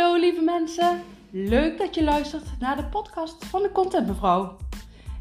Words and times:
Hallo 0.00 0.20
lieve 0.20 0.42
mensen, 0.42 1.00
leuk 1.30 1.78
dat 1.78 1.94
je 1.94 2.04
luistert 2.04 2.58
naar 2.58 2.76
de 2.76 2.84
podcast 2.84 3.44
van 3.44 3.62
de 3.62 3.72
Content 3.72 4.06
Mevrouw. 4.06 4.56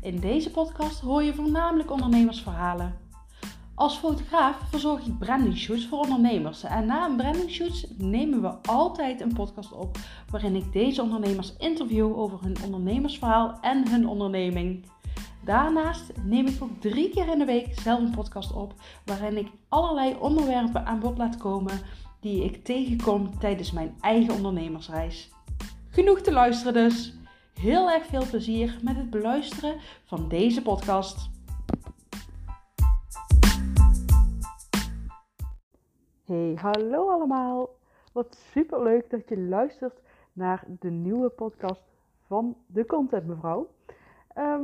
In 0.01 0.19
deze 0.19 0.51
podcast 0.51 0.99
hoor 0.99 1.23
je 1.23 1.33
voornamelijk 1.33 1.91
ondernemersverhalen. 1.91 2.97
Als 3.75 3.97
fotograaf 3.97 4.57
verzorg 4.69 5.05
ik 5.05 5.17
branding 5.17 5.57
shoots 5.57 5.87
voor 5.87 5.99
ondernemers 5.99 6.63
en 6.63 6.85
na 6.85 7.05
een 7.05 7.15
branding 7.15 7.49
shoots 7.49 7.87
nemen 7.97 8.41
we 8.41 8.47
altijd 8.61 9.21
een 9.21 9.33
podcast 9.33 9.71
op 9.71 9.97
waarin 10.29 10.55
ik 10.55 10.71
deze 10.71 11.01
ondernemers 11.01 11.53
interview 11.57 12.19
over 12.19 12.39
hun 12.41 12.57
ondernemersverhaal 12.63 13.57
en 13.61 13.89
hun 13.89 14.07
onderneming. 14.07 14.85
Daarnaast 15.43 16.11
neem 16.23 16.47
ik 16.47 16.63
ook 16.63 16.81
drie 16.81 17.09
keer 17.09 17.27
in 17.27 17.39
de 17.39 17.45
week 17.45 17.79
zelf 17.79 17.99
een 17.99 18.15
podcast 18.15 18.53
op 18.53 18.73
waarin 19.05 19.37
ik 19.37 19.47
allerlei 19.69 20.15
onderwerpen 20.19 20.85
aan 20.85 20.99
bod 20.99 21.17
laat 21.17 21.37
komen 21.37 21.79
die 22.19 22.43
ik 22.43 22.63
tegenkom 22.63 23.39
tijdens 23.39 23.71
mijn 23.71 23.95
eigen 24.01 24.33
ondernemersreis. 24.33 25.31
Genoeg 25.89 26.21
te 26.21 26.31
luisteren 26.31 26.73
dus. 26.73 27.17
Heel 27.53 27.89
erg 27.89 28.05
veel 28.05 28.25
plezier 28.29 28.79
met 28.83 28.95
het 28.95 29.09
beluisteren 29.09 29.79
van 30.05 30.27
deze 30.27 30.61
podcast. 30.61 31.29
Hey, 36.25 36.53
hallo 36.55 37.09
allemaal. 37.09 37.69
Wat 38.11 38.37
super 38.51 38.83
leuk 38.83 39.09
dat 39.09 39.29
je 39.29 39.37
luistert 39.37 40.01
naar 40.33 40.63
de 40.79 40.89
nieuwe 40.89 41.29
podcast 41.29 41.83
van 42.27 42.57
de 42.67 42.85
Content 42.85 43.27
Mevrouw. 43.27 43.69
Ehm, 44.33 44.63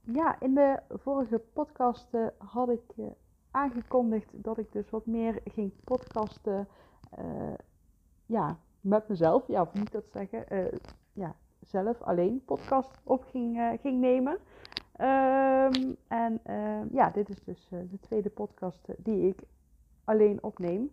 ja, 0.00 0.40
in 0.40 0.54
de 0.54 0.78
vorige 0.88 1.38
podcast 1.52 2.06
uh, 2.12 2.26
had 2.38 2.68
ik 2.68 2.82
uh, 2.96 3.06
aangekondigd 3.52 4.28
dat 4.32 4.58
ik 4.58 4.72
dus 4.72 4.90
wat 4.90 5.06
meer 5.06 5.40
ging 5.44 5.72
podcasten. 5.84 6.68
Uh, 7.18 7.54
ja, 8.26 8.56
met 8.80 9.08
mezelf. 9.08 9.46
Ja, 9.46 9.60
of 9.60 9.74
ik 9.74 9.92
dat 9.92 10.04
zeggen? 10.12 10.44
Uh, 10.52 10.64
ja, 11.12 11.34
zelf 11.60 12.02
alleen 12.02 12.42
podcast 12.44 13.00
op 13.04 13.24
ging, 13.24 13.56
uh, 13.56 13.70
ging 13.80 14.00
nemen. 14.00 14.38
Um, 15.00 15.96
en 16.08 16.40
ehm, 16.42 16.86
ja, 16.90 17.10
dit 17.10 17.28
is 17.28 17.44
dus 17.44 17.68
de 17.68 17.98
tweede 18.00 18.30
podcast 18.30 18.88
die 18.98 19.28
ik 19.28 19.42
alleen 20.04 20.42
opneem. 20.42 20.92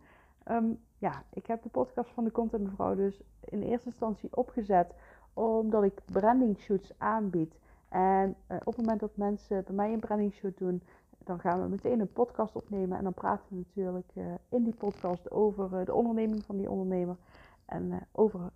Um, 0.52 0.80
ja, 0.98 1.24
ik 1.34 1.46
heb 1.46 1.64
de 1.64 1.70
podcast 1.70 2.10
van 2.10 2.24
de 2.24 2.32
Content 2.32 2.64
Mevrouw 2.64 2.96
dus 2.96 3.22
in 3.40 3.62
eerste 3.62 3.88
instantie 3.88 4.36
opgezet 4.36 4.94
omdat 5.34 5.84
ik 5.84 6.02
branding 6.06 6.60
shoots 6.60 6.92
aanbied. 6.98 7.54
En 7.90 8.36
op 8.48 8.66
het 8.66 8.78
moment 8.78 9.00
dat 9.00 9.18
mensen 9.18 9.64
bij 9.64 9.76
mij 9.76 9.94
een 9.94 10.00
branding 10.00 10.34
shoot 10.34 10.58
doen, 10.58 10.82
dan 11.24 11.40
gaan 11.40 11.62
we 11.62 11.68
meteen 11.68 12.00
een 12.00 12.14
podcast 12.14 12.56
opnemen. 12.56 12.98
En 12.98 13.04
dan 13.04 13.14
praten 13.14 13.46
we 13.50 13.56
natuurlijk 13.56 14.12
uh, 14.14 14.34
in 14.50 14.64
die 14.64 14.76
podcast 14.76 15.32
over 15.32 15.80
uh, 15.80 15.86
de 15.86 15.94
onderneming 15.94 16.44
van 16.44 16.58
die 16.58 16.70
ondernemer. 16.70 17.18
En 17.66 17.84
uh, 17.92 17.98
over 18.12 18.52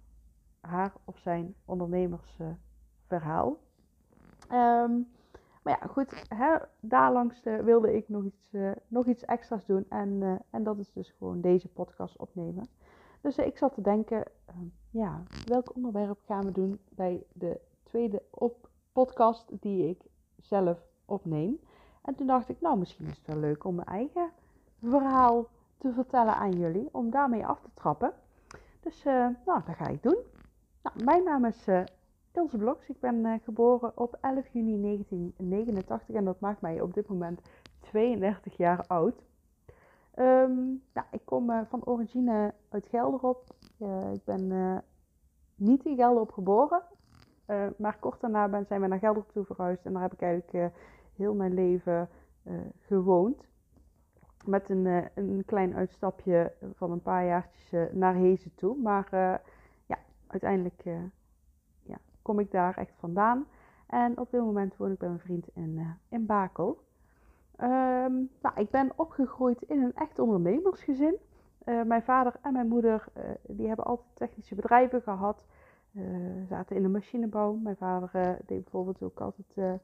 haar 0.60 0.94
of 1.06 1.18
zijn 1.18 1.56
ondernemersverhaal. 1.66 3.58
Um, 4.52 5.08
maar 5.64 5.78
ja, 5.82 5.88
goed, 5.88 6.28
daarlangs 6.80 7.44
wilde 7.44 7.96
ik 7.96 8.10
nog 8.10 8.24
iets, 8.24 8.56
nog 8.88 9.06
iets 9.06 9.26
extra's 9.26 9.66
doen. 9.66 9.86
En, 9.90 10.42
en 10.50 10.64
dat 10.64 10.78
is 10.78 10.94
dus 10.94 11.12
gewoon 11.18 11.42
deze 11.42 11.68
podcast 11.68 12.18
opnemen. 12.18 12.68
Dus 13.22 13.38
ik 13.38 13.58
zat 13.58 13.74
te 13.74 13.82
denken, 13.82 14.24
ja, 14.90 15.24
welk 15.46 15.76
onderwerp 15.76 16.20
gaan 16.26 16.46
we 16.46 16.52
doen 16.52 16.80
bij 16.90 17.24
de 17.34 17.60
tweede 17.84 18.22
op 18.30 18.70
podcast 18.92 19.62
die 19.62 19.90
ik 19.90 20.02
zelf 20.38 20.86
opneem. 21.06 21.60
En 22.04 22.16
toen 22.16 22.28
dacht 22.28 22.50
ik, 22.50 22.62
nou, 22.62 22.78
misschien 22.78 23.06
is 23.06 23.18
het 23.18 23.28
wel 23.28 23.38
leuk 23.38 23.64
om 23.64 23.76
mijn 23.76 23.88
eigen 23.88 24.32
verhaal 24.82 25.48
te 25.78 25.94
vertellen 25.94 26.36
aan 26.36 26.52
jullie, 26.52 26.90
om 26.92 27.10
daarmee 27.10 27.46
af 27.46 27.62
te 27.62 27.70
trappen. 27.74 28.14
Dus, 28.80 29.06
uh, 29.06 29.28
nou, 29.46 29.62
dat 29.66 29.76
ga 29.76 29.88
ik 29.88 30.04
doen. 30.04 30.18
Nou, 30.82 31.04
mijn 31.04 31.24
naam 31.24 31.46
is 31.46 31.68
uh, 31.68 31.84
Ilse 32.32 32.58
Bloks. 32.58 32.90
Ik 32.90 33.00
ben 33.00 33.16
uh, 33.16 33.34
geboren 33.44 33.92
op 33.96 34.18
11 34.22 34.48
juni 34.48 34.82
1989 34.82 36.16
en 36.16 36.26
dat 36.26 36.40
maakt 36.40 36.62
mij 36.62 36.82
op 36.82 36.94
dit 36.94 37.08
moment 37.08 37.42
32 37.80 38.58
jaar 38.58 38.88
oud. 38.88 39.16
Um, 40.20 40.84
nou, 40.94 41.08
ik 41.12 41.22
kom 41.26 41.66
van 41.70 41.86
origine 41.86 42.54
uit 42.70 42.88
Gelderop. 42.88 43.44
ik 44.14 44.24
ben 44.24 44.84
niet 45.56 45.86
in 45.86 45.96
Gelderop 45.96 46.32
geboren, 46.32 46.82
maar 47.78 47.98
kort 48.00 48.22
daarna 48.22 48.48
ben, 48.48 48.66
zijn 48.66 48.82
we 48.82 48.88
naar 48.88 49.00
Gelderop 49.00 49.32
toe 49.32 49.46
verhuisd 49.46 49.86
en 49.86 49.94
daar 49.94 50.02
heb 50.02 50.14
ik 50.14 50.22
eigenlijk 50.22 50.74
heel 51.16 51.34
mijn 51.34 51.54
leven 51.54 52.10
uh, 52.44 52.54
gewoond. 52.80 53.48
Met 54.46 54.70
een, 54.70 54.86
uh, 54.86 55.06
een 55.14 55.44
klein 55.46 55.76
uitstapje 55.76 56.54
van 56.74 56.92
een 56.92 57.02
paar 57.02 57.26
jaartjes 57.26 57.74
uh, 57.74 57.84
naar 57.92 58.16
Hezen 58.16 58.56
toe. 58.56 58.78
Maar 58.78 59.08
ja, 59.86 59.98
uiteindelijk 60.28 60.84
ja, 61.84 61.98
kom 62.22 62.40
ik 62.40 62.52
daar 62.52 62.78
echt 62.78 62.96
vandaan. 62.98 63.46
En 63.88 64.18
op 64.18 64.32
dit 64.32 64.42
moment 64.42 64.78
woon 64.78 64.92
ik 64.92 64.98
bij 64.98 65.08
mijn 65.08 65.20
vriend 65.20 65.48
in, 65.54 65.98
in 66.10 66.26
Bakel. 66.26 66.84
Um, 67.62 68.30
nou, 68.42 68.56
ik 68.56 68.70
ben 68.70 68.92
opgegroeid 68.96 69.62
in 69.62 69.82
een 69.82 69.96
echt 69.96 70.20
ondernemersgezin. 70.20 71.16
mijn 71.66 72.04
vader 72.04 72.34
en 72.42 72.54
mijn 72.54 72.68
moeder 72.68 73.06
die 73.48 73.68
hebben 73.68 73.86
altijd 73.86 74.08
technische 74.14 74.56
bedrijven 74.56 75.02
gehad. 75.02 75.46
zaten 76.48 76.76
in 76.76 76.82
de 76.82 76.90
machinebouw. 76.90 77.54
Mijn 77.54 77.78
vader 77.78 78.38
deed 78.46 78.64
bijvoorbeeld 78.64 79.04
ook 79.04 79.22
altijd 79.22 79.80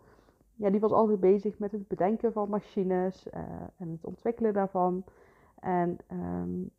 ja, 0.60 0.70
die 0.70 0.80
was 0.80 0.92
altijd 0.92 1.20
bezig 1.20 1.60
met 1.60 1.72
het 1.72 1.88
bedenken 1.88 2.34
van 2.34 2.50
machines 2.50 3.28
uh, 3.28 3.40
en 3.78 3.90
het 3.90 4.06
ontwikkelen 4.06 4.54
daarvan. 4.54 5.04
En 5.60 5.98
um, 6.12 6.70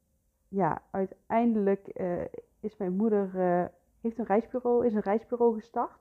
ja, 0.49 0.83
uiteindelijk 0.91 2.01
uh, 2.01 2.23
is 2.61 2.77
mijn 2.77 2.97
moeder 2.97 3.31
uh, 3.35 3.65
heeft 4.01 4.19
een 4.19 4.25
reisbureau, 4.25 4.87
is 4.87 4.95
een 4.95 5.01
reisbureau 5.01 5.55
gestart. 5.55 5.99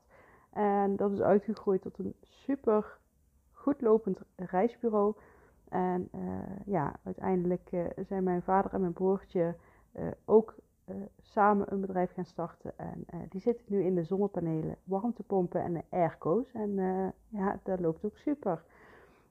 En 0.49 0.95
dat 0.95 1.11
is 1.11 1.21
uitgegroeid 1.21 1.81
tot 1.81 1.99
een 1.99 2.15
super 2.21 2.97
goed 3.51 3.81
lopend 3.81 4.19
reisbureau. 4.35 5.15
En 5.69 6.09
ja, 6.65 6.95
uiteindelijk 7.03 7.69
zijn 8.07 8.23
mijn 8.23 8.41
vader 8.41 8.73
en 8.73 8.81
mijn 8.81 8.93
broertje 8.93 9.55
ook 10.25 10.55
uh, 10.89 10.95
samen 11.21 11.73
een 11.73 11.81
bedrijf 11.81 12.13
gaan 12.13 12.25
starten. 12.25 12.73
En 12.77 13.05
uh, 13.13 13.19
die 13.29 13.41
zitten 13.41 13.65
nu 13.67 13.83
in 13.83 13.95
de 13.95 14.03
zonnepanelen, 14.03 14.75
warmtepompen 14.83 15.61
en 15.61 15.73
de 15.73 15.83
airco's. 15.89 16.51
En 16.51 16.69
uh, 16.69 17.07
ja, 17.27 17.59
dat 17.63 17.79
loopt 17.79 18.05
ook 18.05 18.17
super. 18.17 18.63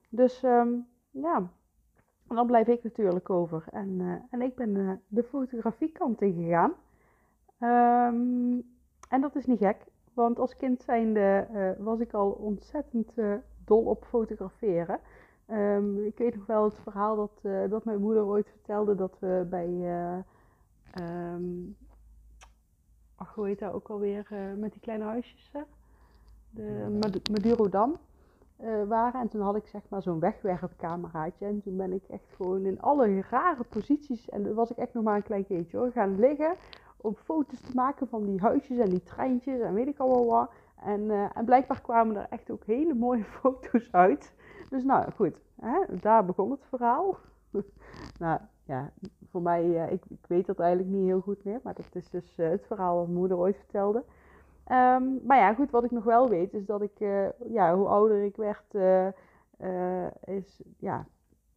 Dus 0.08 0.42
um, 0.42 0.86
ja, 1.10 1.36
en 2.28 2.36
dan 2.36 2.46
blijf 2.46 2.66
ik 2.66 2.82
natuurlijk 2.82 3.30
over. 3.30 3.64
En, 3.70 4.22
en 4.30 4.42
ik 4.42 4.54
ben 4.54 5.02
de 5.08 5.22
fotografiekant 5.22 6.22
ingegaan. 6.22 6.72
Um, 7.60 8.76
en 9.08 9.20
dat 9.20 9.36
is 9.36 9.46
niet 9.46 9.58
gek, 9.58 9.84
want 10.14 10.38
als 10.38 10.56
kind 10.56 10.82
zijnde 10.82 11.46
was 11.78 12.00
ik 12.00 12.12
al 12.12 12.30
ontzettend 12.30 13.12
dol 13.64 13.84
op 13.84 14.04
fotograferen. 14.04 15.00
Um, 15.50 16.04
ik 16.04 16.18
weet 16.18 16.34
nog 16.34 16.46
wel 16.46 16.64
het 16.64 16.78
verhaal 16.78 17.16
dat, 17.16 17.70
dat 17.70 17.84
mijn 17.84 18.00
moeder 18.00 18.24
ooit 18.24 18.48
vertelde 18.48 18.94
dat 18.94 19.18
we 19.18 19.46
bij 19.50 19.68
Um, 21.00 21.76
ach, 23.16 23.34
hoe 23.34 23.46
heet 23.46 23.58
dat 23.58 23.72
ook 23.72 23.88
alweer? 23.88 24.28
Uh, 24.32 24.54
met 24.56 24.72
die 24.72 24.80
kleine 24.80 25.04
huisjes, 25.04 25.50
hè? 25.52 25.60
De 26.50 26.98
Madurodam 27.30 27.96
uh, 28.60 28.84
waren. 28.84 29.20
En 29.20 29.28
toen 29.28 29.40
had 29.40 29.56
ik 29.56 29.66
zeg 29.66 29.82
maar 29.88 30.02
zo'n 30.02 30.20
wegwerpcameraatje. 30.20 31.46
En 31.46 31.62
toen 31.62 31.76
ben 31.76 31.92
ik 31.92 32.04
echt 32.08 32.34
gewoon 32.36 32.64
in 32.64 32.80
alle 32.80 33.20
rare 33.30 33.64
posities. 33.64 34.28
En 34.28 34.42
toen 34.42 34.54
was 34.54 34.70
ik 34.70 34.76
echt 34.76 34.94
nog 34.94 35.04
maar 35.04 35.16
een 35.16 35.22
klein 35.22 35.46
kindje 35.46 35.76
hoor. 35.76 35.92
Gaan 35.92 36.18
liggen 36.18 36.54
om 36.96 37.14
foto's 37.14 37.60
te 37.60 37.74
maken 37.74 38.08
van 38.08 38.24
die 38.24 38.40
huisjes 38.40 38.78
en 38.78 38.90
die 38.90 39.02
treintjes 39.02 39.60
en 39.60 39.74
weet 39.74 39.86
ik 39.86 39.98
al 39.98 40.08
wel 40.08 40.26
wat. 40.26 40.50
En, 40.76 41.00
uh, 41.00 41.36
en 41.36 41.44
blijkbaar 41.44 41.80
kwamen 41.80 42.16
er 42.16 42.26
echt 42.30 42.50
ook 42.50 42.64
hele 42.64 42.94
mooie 42.94 43.24
foto's 43.40 43.92
uit. 43.92 44.32
Dus 44.68 44.84
nou 44.84 45.12
goed, 45.12 45.40
hè, 45.60 45.98
daar 46.00 46.24
begon 46.24 46.50
het 46.50 46.64
verhaal. 46.68 47.16
nou 48.18 48.40
ja, 48.64 48.92
voor 49.30 49.42
mij, 49.42 49.64
uh, 49.64 49.92
ik, 49.92 50.04
ik, 50.08 50.26
weet 50.26 50.46
dat 50.46 50.58
eigenlijk 50.58 50.90
niet 50.90 51.06
heel 51.06 51.20
goed 51.20 51.44
meer, 51.44 51.60
maar 51.62 51.74
dat 51.74 51.94
is 51.94 52.10
dus 52.10 52.34
uh, 52.36 52.48
het 52.48 52.66
verhaal 52.66 52.96
wat 52.96 53.06
mijn 53.06 53.18
moeder 53.18 53.38
ooit 53.38 53.56
vertelde. 53.56 53.98
Um, 54.72 55.20
maar 55.26 55.38
ja, 55.38 55.54
goed, 55.54 55.70
wat 55.70 55.84
ik 55.84 55.90
nog 55.90 56.04
wel 56.04 56.28
weet 56.28 56.54
is 56.54 56.66
dat 56.66 56.82
ik, 56.82 57.00
uh, 57.00 57.28
ja, 57.48 57.74
hoe 57.76 57.86
ouder 57.86 58.22
ik 58.24 58.36
werd, 58.36 58.74
is, 60.24 60.62
ja, 60.78 61.06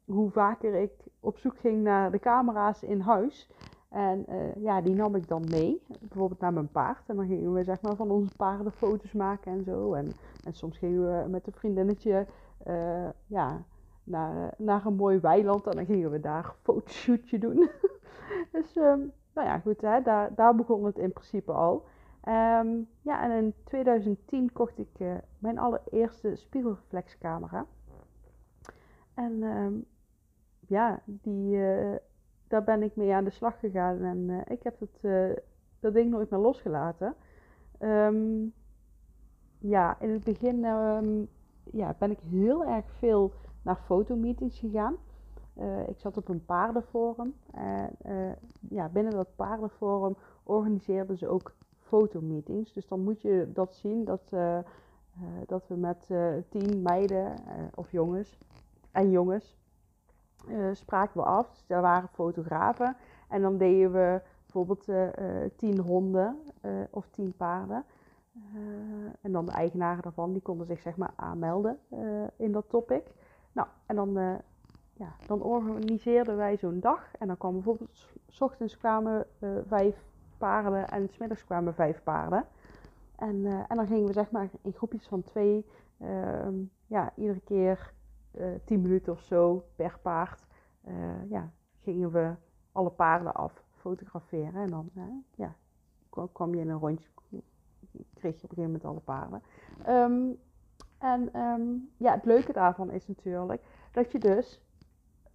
hoe 0.05 0.31
vaker 0.31 0.73
ik 0.73 0.91
op 1.19 1.37
zoek 1.37 1.57
ging 1.57 1.83
naar 1.83 2.11
de 2.11 2.19
camera's 2.19 2.83
in 2.83 2.99
huis. 2.99 3.49
En 3.89 4.25
ja, 4.57 4.81
die 4.81 4.95
nam 4.95 5.15
ik 5.15 5.27
dan 5.27 5.43
mee, 5.49 5.81
bijvoorbeeld 5.99 6.39
naar 6.39 6.53
mijn 6.53 6.71
paard. 6.71 7.09
En 7.09 7.15
dan 7.15 7.27
gingen 7.27 7.53
we 7.53 7.63
zeg 7.63 7.81
maar 7.81 7.95
van 7.95 8.11
onze 8.11 8.35
paarden 8.35 8.71
foto's 8.71 9.13
maken 9.13 9.51
en 9.51 9.63
zo. 9.63 9.93
En, 9.93 10.11
en 10.43 10.53
soms 10.53 10.77
gingen 10.77 11.23
we 11.23 11.29
met 11.29 11.47
een 11.47 11.53
vriendinnetje, 11.53 12.27
ja, 13.27 13.63
naar, 14.03 14.53
naar 14.57 14.85
een 14.85 14.95
mooi 14.95 15.19
weiland. 15.19 15.67
En 15.67 15.75
dan 15.75 15.85
gingen 15.85 16.11
we 16.11 16.19
daar 16.19 16.45
een 16.45 16.51
fotoshootje 16.61 17.37
doen. 17.37 17.69
dus 18.51 18.75
um, 18.75 19.11
nou 19.33 19.47
ja, 19.47 19.59
goed, 19.59 19.81
hè, 19.81 20.01
daar, 20.01 20.35
daar 20.35 20.55
begon 20.55 20.85
het 20.85 20.97
in 20.97 21.11
principe 21.13 21.51
al. 21.51 21.85
Um, 22.27 22.87
ja, 23.01 23.23
en 23.23 23.31
in 23.31 23.53
2010 23.63 24.51
kocht 24.51 24.77
ik 24.77 24.99
uh, 24.99 25.13
mijn 25.39 25.59
allereerste 25.59 26.35
spiegelreflexcamera. 26.35 27.65
En 29.13 29.43
um, 29.43 29.85
ja, 30.67 31.01
die, 31.05 31.55
uh, 31.55 31.95
daar 32.47 32.63
ben 32.63 32.83
ik 32.83 32.95
mee 32.95 33.13
aan 33.13 33.23
de 33.23 33.29
slag 33.29 33.59
gegaan. 33.59 34.03
En 34.03 34.43
ik 34.47 34.63
heb 34.63 34.79
het 34.79 35.01
dat 35.81 35.93
ding 35.93 36.09
nooit 36.09 36.29
meer 36.29 36.39
losgelaten. 36.39 37.15
Ehm, 37.77 38.45
ja, 39.57 39.99
in 39.99 40.09
het 40.09 40.23
begin 40.23 40.65
ehm, 40.65 41.25
ja, 41.63 41.95
ben 41.99 42.11
ik 42.11 42.19
heel 42.19 42.65
erg 42.65 42.85
veel 42.91 43.31
naar 43.61 43.75
fotomeetings 43.75 44.59
gegaan. 44.59 44.95
Uh, 45.57 45.87
ik 45.87 45.99
zat 45.99 46.17
op 46.17 46.27
een 46.27 46.45
paardenforum. 46.45 47.35
En 47.51 47.89
uh, 48.05 48.31
ja, 48.69 48.89
binnen 48.89 49.13
dat 49.13 49.35
paardenforum 49.35 50.15
organiseerden 50.43 51.17
ze 51.17 51.27
ook 51.27 51.53
fotomeetings. 51.77 52.73
Dus 52.73 52.87
dan 52.87 53.03
moet 53.03 53.21
je 53.21 53.49
dat 53.53 53.75
zien 53.75 54.05
dat, 54.05 54.21
dat 55.45 55.67
we 55.67 55.75
met 55.75 56.07
tien 56.49 56.81
meiden 56.81 57.35
of 57.75 57.91
jongens 57.91 58.37
en 58.91 59.11
jongens 59.11 59.57
spraken 60.71 61.21
we 61.21 61.25
af. 61.25 61.49
Dus 61.49 61.65
daar 61.67 61.81
waren 61.81 62.09
fotografen. 62.09 62.95
En 63.29 63.41
dan 63.41 63.57
deden 63.57 63.91
we 63.91 64.21
bijvoorbeeld 64.41 64.85
tien 65.55 65.79
honden 65.79 66.37
of 66.89 67.09
tien 67.09 67.33
paarden. 67.37 67.83
en 69.21 69.31
dan 69.31 69.45
de 69.45 69.51
eigenaren 69.51 70.03
daarvan, 70.03 70.33
die 70.33 70.41
konden 70.41 70.67
zich 70.67 70.81
zeg 70.81 70.97
maar 70.97 71.13
aanmelden 71.15 71.79
in 72.35 72.51
dat 72.51 72.69
topic. 72.69 73.03
Nou, 73.51 73.67
en 73.85 73.95
dan 73.95 74.41
ja, 74.93 75.15
dan 75.27 75.41
organiseerden 75.41 76.37
wij 76.37 76.57
zo'n 76.57 76.79
dag. 76.79 77.15
En 77.15 77.27
dan 77.27 77.37
kwam 77.37 77.53
bijvoorbeeld, 77.53 78.07
s 78.27 78.41
ochtends 78.41 78.77
kwamen 78.77 79.25
uh, 79.39 79.49
vijf 79.65 80.05
paarden 80.37 80.87
en 80.87 81.09
s 81.09 81.17
middags 81.17 81.45
kwamen 81.45 81.73
vijf 81.73 82.03
paarden. 82.03 82.45
En, 83.15 83.45
en 83.45 83.75
dan 83.75 83.87
gingen 83.87 84.07
we 84.07 84.13
zeg 84.13 84.31
maar 84.31 84.49
in 84.61 84.73
groepjes 84.73 85.07
van 85.07 85.23
twee, 85.23 85.65
uh, 85.97 86.47
ja, 86.87 87.11
iedere 87.15 87.39
keer 87.39 87.93
uh, 88.31 88.45
tien 88.65 88.81
minuten 88.81 89.13
of 89.13 89.21
zo 89.21 89.65
per 89.75 89.99
paard, 90.01 90.45
ja, 91.29 91.51
gingen 91.79 92.11
we 92.11 92.33
alle 92.71 92.89
paarden 92.89 93.33
af 93.33 93.63
fotograferen. 93.75 94.61
En 94.61 94.69
dan 94.69 94.89
ja, 95.35 95.55
kwam 96.31 96.55
je 96.55 96.61
in 96.61 96.69
een 96.69 96.79
rondje, 96.79 97.07
kreeg 98.13 98.35
je 98.39 98.43
op 98.43 98.49
een 98.49 98.63
gegeven 98.63 98.63
moment 98.63 98.85
alle 98.85 98.99
paarden. 98.99 99.41
Um, 99.87 100.37
en 101.01 101.39
um, 101.41 101.89
ja, 101.97 102.13
het 102.13 102.25
leuke 102.25 102.53
daarvan 102.53 102.91
is 102.91 103.07
natuurlijk 103.07 103.61
dat 103.91 104.11
je 104.11 104.19
dus 104.19 104.61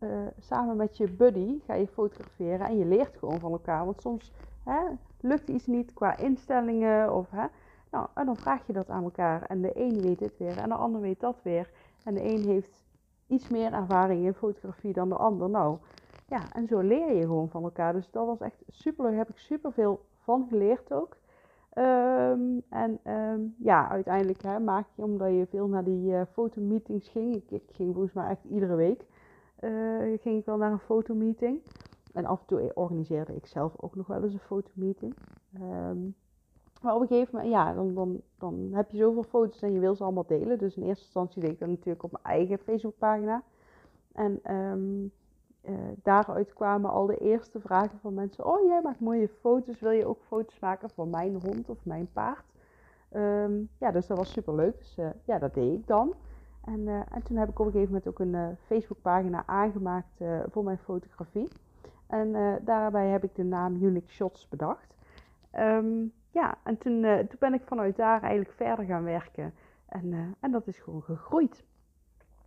uh, 0.00 0.26
samen 0.38 0.76
met 0.76 0.96
je 0.96 1.10
buddy 1.10 1.60
ga 1.66 1.74
je 1.74 1.86
fotograferen 1.86 2.66
en 2.66 2.78
je 2.78 2.84
leert 2.84 3.16
gewoon 3.16 3.38
van 3.38 3.52
elkaar. 3.52 3.84
Want 3.84 4.00
soms 4.00 4.32
hè, 4.64 4.80
lukt 5.20 5.48
iets 5.48 5.66
niet 5.66 5.92
qua 5.92 6.16
instellingen 6.16 7.14
of 7.14 7.30
hè. 7.30 7.46
Nou, 7.90 8.08
en 8.14 8.26
dan 8.26 8.36
vraag 8.36 8.66
je 8.66 8.72
dat 8.72 8.88
aan 8.88 9.04
elkaar. 9.04 9.42
En 9.42 9.60
de 9.62 9.70
een 9.74 10.00
weet 10.00 10.18
dit 10.18 10.38
weer 10.38 10.58
en 10.58 10.68
de 10.68 10.74
ander 10.74 11.00
weet 11.00 11.20
dat 11.20 11.42
weer. 11.42 11.70
En 12.04 12.14
de 12.14 12.24
een 12.24 12.44
heeft 12.44 12.84
iets 13.26 13.48
meer 13.48 13.72
ervaring 13.72 14.24
in 14.24 14.34
fotografie 14.34 14.92
dan 14.92 15.08
de 15.08 15.16
ander. 15.16 15.50
Nou, 15.50 15.78
ja, 16.28 16.52
en 16.52 16.66
zo 16.66 16.80
leer 16.80 17.14
je 17.14 17.20
gewoon 17.20 17.48
van 17.48 17.62
elkaar. 17.62 17.92
Dus 17.92 18.10
dat 18.10 18.26
was 18.26 18.40
echt 18.40 18.62
super 18.68 19.04
leuk. 19.04 19.14
Daar 19.16 19.26
heb 19.26 19.34
ik 19.34 19.38
super 19.38 19.72
veel 19.72 20.04
van 20.22 20.46
geleerd 20.48 20.92
ook. 20.92 21.16
Um, 21.78 22.62
en 22.68 22.98
um, 23.04 23.54
ja, 23.58 23.88
uiteindelijk 23.88 24.42
hè, 24.42 24.58
maak 24.60 24.86
je, 24.94 25.02
omdat 25.02 25.28
je 25.28 25.46
veel 25.46 25.68
naar 25.68 25.84
die 25.84 26.10
uh, 26.10 26.22
fotomeetings 26.32 27.08
ging. 27.08 27.42
Ik, 27.48 27.62
ging 27.70 27.92
volgens 27.92 28.12
mij 28.12 28.28
echt 28.28 28.44
iedere 28.44 28.74
week. 28.74 29.04
Uh, 29.60 30.18
ging 30.20 30.38
ik 30.38 30.44
wel 30.44 30.56
naar 30.56 30.72
een 30.72 30.78
fotomeeting. 30.78 31.62
En 32.12 32.24
af 32.24 32.40
en 32.40 32.46
toe 32.46 32.74
organiseerde 32.74 33.34
ik 33.34 33.46
zelf 33.46 33.74
ook 33.76 33.94
nog 33.94 34.06
wel 34.06 34.22
eens 34.22 34.32
een 34.32 34.38
fotomeeting. 34.38 35.14
Um, 35.60 36.14
maar 36.82 36.94
op 36.94 37.00
een 37.00 37.06
gegeven 37.06 37.34
moment, 37.34 37.52
ja, 37.52 37.74
dan, 37.74 37.94
dan, 37.94 38.20
dan 38.38 38.68
heb 38.72 38.90
je 38.90 38.96
zoveel 38.96 39.22
foto's 39.22 39.62
en 39.62 39.72
je 39.72 39.80
wil 39.80 39.94
ze 39.94 40.04
allemaal 40.04 40.26
delen. 40.26 40.58
Dus 40.58 40.76
in 40.76 40.82
eerste 40.82 41.04
instantie 41.04 41.40
deed 41.40 41.50
ik 41.50 41.58
dat 41.58 41.68
natuurlijk 41.68 42.02
op 42.02 42.12
mijn 42.12 42.24
eigen 42.24 42.58
Facebookpagina. 42.58 43.42
En 44.12 44.40
uh, 45.68 45.76
daaruit 46.02 46.52
kwamen 46.52 46.90
al 46.90 47.06
de 47.06 47.16
eerste 47.16 47.60
vragen 47.60 47.98
van 47.98 48.14
mensen. 48.14 48.46
Oh, 48.46 48.66
jij 48.66 48.80
maakt 48.82 49.00
mooie 49.00 49.28
foto's. 49.28 49.80
Wil 49.80 49.90
je 49.90 50.06
ook 50.06 50.22
foto's 50.26 50.58
maken 50.58 50.90
van 50.90 51.10
mijn 51.10 51.40
hond 51.42 51.68
of 51.68 51.78
mijn 51.82 52.08
paard? 52.12 52.44
Um, 53.12 53.68
ja, 53.78 53.90
dus 53.90 54.06
dat 54.06 54.16
was 54.16 54.32
super 54.32 54.54
leuk. 54.54 54.78
Dus 54.78 54.98
uh, 54.98 55.06
ja, 55.24 55.38
dat 55.38 55.54
deed 55.54 55.72
ik 55.72 55.86
dan. 55.86 56.14
En, 56.64 56.80
uh, 56.80 57.00
en, 57.10 57.22
toen 57.22 57.36
heb 57.36 57.48
ik 57.48 57.58
op 57.58 57.66
een 57.66 57.72
gegeven 57.72 57.92
moment 57.94 58.08
ook 58.08 58.18
een 58.18 58.56
Facebookpagina 58.66 59.42
aangemaakt 59.46 60.20
voor 60.50 60.64
mijn 60.64 60.78
fotografie. 60.78 61.48
En 62.06 62.60
daarbij 62.64 63.06
heb 63.06 63.24
ik 63.24 63.34
de 63.34 63.44
naam 63.44 63.82
Unique 63.82 64.12
Shots 64.12 64.48
bedacht. 64.48 64.94
Um, 65.58 66.12
ja, 66.30 66.58
en 66.62 66.78
toen, 66.78 67.02
toen 67.02 67.38
ben 67.38 67.54
ik 67.54 67.62
vanuit 67.64 67.96
daar 67.96 68.20
eigenlijk 68.20 68.52
verder 68.52 68.84
gaan 68.84 69.04
werken. 69.04 69.54
En, 69.88 70.34
en 70.40 70.50
dat 70.50 70.66
is 70.66 70.78
gewoon 70.78 71.02
gegroeid. 71.02 71.64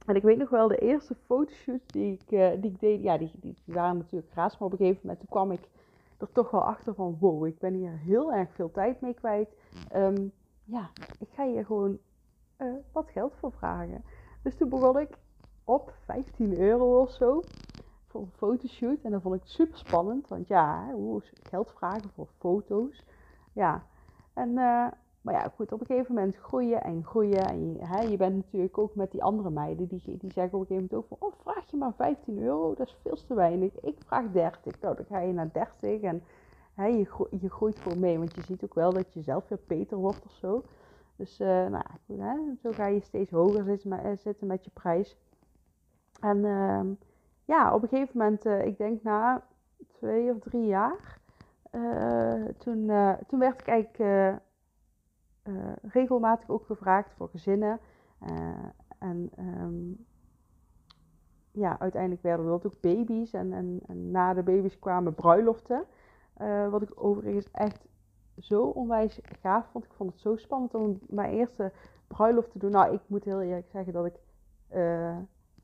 En 0.06 0.16
ik 0.16 0.24
weet 0.24 0.38
nog 0.38 0.50
wel, 0.50 0.68
de 0.68 0.78
eerste 0.78 1.16
fotoshoots 1.16 1.88
die 1.88 2.13
ik, 2.13 2.30
die 2.62 2.72
ik 2.72 2.80
deed, 2.80 3.04
ja, 3.04 3.18
die, 3.18 3.31
die, 3.34 3.57
waren 3.66 3.98
natuurlijk 3.98 4.31
gratis. 4.31 4.57
Maar 4.57 4.68
op 4.68 4.72
een 4.72 4.80
gegeven 4.80 5.01
moment 5.01 5.19
toen 5.19 5.30
kwam 5.30 5.51
ik 5.51 5.69
er 6.18 6.31
toch 6.31 6.51
wel 6.51 6.63
achter 6.63 6.94
van, 6.94 7.18
wow, 7.19 7.46
ik 7.46 7.60
ben 7.60 7.74
hier 7.74 7.98
heel 7.98 8.34
erg 8.34 8.50
veel 8.54 8.72
tijd 8.72 9.01
mee 9.01 9.13
kwijt. 9.13 9.50
Um, 9.96 10.31
ja, 10.63 10.90
ik 11.19 11.30
ga 11.31 11.46
hier 11.46 11.66
gewoon 11.66 11.98
uh, 12.57 12.74
wat 12.92 13.10
geld 13.10 13.34
voor 13.40 13.51
vragen. 13.51 14.04
Dus 14.44 14.56
toen 14.56 14.69
begon 14.69 15.00
ik 15.00 15.18
op 15.63 15.94
15 16.06 16.60
euro 16.60 17.02
of 17.02 17.12
zo 17.12 17.42
voor 18.07 18.22
een 18.22 18.31
fotoshoot. 18.36 19.02
En 19.02 19.12
dat 19.12 19.22
vond 19.22 19.36
ik 19.36 19.45
super 19.45 19.78
spannend, 19.78 20.28
want 20.28 20.48
ja, 20.48 20.92
hoe 20.92 21.22
geld 21.44 21.72
vragen 21.72 22.10
voor 22.10 22.28
foto's. 22.38 23.04
Ja, 23.54 23.84
en, 24.34 24.50
uh, 24.50 24.88
maar 25.21 25.33
ja, 25.33 25.51
goed, 25.56 25.71
op 25.71 25.80
een 25.80 25.86
gegeven 25.86 26.13
moment 26.16 26.36
groeien 26.36 26.81
en 26.81 27.04
groeien. 27.04 27.45
En 27.48 27.74
je, 27.74 27.86
hè, 27.86 28.01
je 28.01 28.18
bent 28.18 28.36
natuurlijk 28.36 28.77
ook 28.77 28.95
met 28.95 29.12
die 29.12 29.24
andere 29.24 29.50
meiden, 29.50 29.88
die, 29.88 30.18
die 30.18 30.31
zeggen 30.31 30.57
op 30.57 30.62
een 30.62 30.68
gegeven 30.68 30.88
moment 30.92 30.94
ook 30.94 31.07
van, 31.07 31.18
oh, 31.27 31.33
vraag 31.42 31.71
je 31.71 31.77
maar 31.77 31.94
15 31.94 32.39
euro, 32.39 32.74
dat 32.75 32.88
is 32.88 32.98
veel 33.04 33.18
te 33.27 33.33
weinig. 33.33 33.80
Ik 33.80 33.98
vraag 34.06 34.31
30. 34.31 34.81
Nou, 34.81 34.95
dan 34.95 35.06
ga 35.06 35.19
je 35.19 35.33
naar 35.33 35.51
30 35.51 36.01
en 36.01 36.24
hè, 36.74 36.86
je, 36.86 37.27
je 37.42 37.50
groeit 37.50 37.80
gewoon 37.80 38.00
mee, 38.00 38.18
want 38.18 38.36
je 38.36 38.42
ziet 38.42 38.63
ook 38.63 38.74
wel 38.74 38.94
dat 38.94 39.13
je 39.13 39.21
zelf 39.21 39.48
weer 39.48 39.60
beter 39.68 39.98
wordt 39.98 40.25
of 40.25 40.31
zo. 40.31 40.63
Dus 41.16 41.39
uh, 41.39 41.48
nou, 41.48 41.83
goed, 42.06 42.19
hè? 42.19 42.36
zo 42.62 42.71
ga 42.71 42.88
je 42.88 43.01
steeds 43.01 43.31
hoger 43.31 43.63
zitten 43.63 43.89
met, 43.89 44.04
eh, 44.04 44.12
zitten 44.16 44.48
met 44.48 44.66
je 44.66 44.71
prijs. 44.74 45.18
En 46.21 46.38
uh, 46.38 46.81
ja, 47.45 47.74
op 47.74 47.81
een 47.81 47.88
gegeven 47.88 48.18
moment, 48.18 48.45
uh, 48.45 48.66
ik 48.66 48.77
denk 48.77 49.04
na 49.04 49.44
twee 49.92 50.31
of 50.31 50.39
drie 50.39 50.66
jaar, 50.66 51.18
toen, 52.57 52.92
toen 53.27 53.39
werd 53.39 53.62
ik 53.62 53.68
eigenlijk 53.68 54.39
regelmatig 55.81 56.50
ook 56.50 56.66
gevraagd 56.66 57.13
voor 57.13 57.30
gezinnen. 57.30 57.80
en 59.00 59.31
um, 59.40 60.06
ja, 61.51 61.80
uiteindelijk 61.80 62.22
werden 62.22 62.46
dat 62.46 62.66
ook 62.66 62.81
baby's. 62.81 63.34
En, 63.34 63.54
en, 63.54 64.12
na 64.12 64.34
de 64.34 64.44
baby's 64.44 64.80
kwamen 64.80 65.13
bruiloften. 65.13 65.86
wat 66.69 66.81
ik 66.81 66.92
overigens 66.95 67.52
echt 67.52 67.88
zo 68.38 68.64
onwijs 68.64 69.19
gaaf 69.24 69.68
vond. 69.71 69.85
Ik 69.85 69.94
vond 69.94 70.12
het 70.12 70.19
zo 70.19 70.35
spannend 70.35 70.74
om 70.74 71.00
mijn 71.07 71.33
eerste 71.33 71.71
bruiloft 72.07 72.52
te 72.52 72.59
doen. 72.59 72.71
Nou, 72.71 72.94
ik 72.94 73.02
moet 73.07 73.24
heel 73.24 73.42
eerlijk 73.42 73.69
zeggen 73.69 73.94
dat 73.94 74.06
ik 74.06 74.19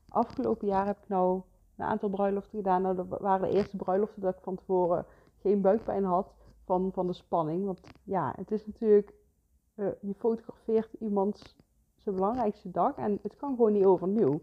afgelopen 0.08 0.66
jaar 0.66 0.86
heb 0.86 0.98
ik 1.02 1.08
nou 1.08 1.42
een 1.76 1.84
aantal 1.84 2.08
bruiloften 2.08 2.56
gedaan. 2.56 2.82
Nou, 2.82 2.96
dat 2.96 3.20
waren 3.20 3.48
de 3.48 3.54
eerste 3.54 3.76
bruiloften 3.76 4.22
dat 4.22 4.34
ik 4.34 4.42
van 4.42 4.56
tevoren 4.56 5.06
geen 5.40 5.60
buikpijn 5.60 6.04
had 6.04 6.34
van, 6.64 6.90
van 6.92 7.06
de 7.06 7.12
spanning. 7.12 7.64
Want 7.64 7.80
ja, 8.02 8.32
het 8.36 8.50
is 8.50 8.66
natuurlijk, 8.66 9.12
uh, 9.76 9.86
je 10.00 10.14
fotografeert 10.14 10.92
iemand 10.98 11.56
zijn 11.96 12.14
belangrijkste 12.14 12.70
dag 12.70 12.96
en 12.96 13.18
het 13.22 13.36
kan 13.36 13.56
gewoon 13.56 13.72
niet 13.72 13.84
overnieuw. 13.84 14.38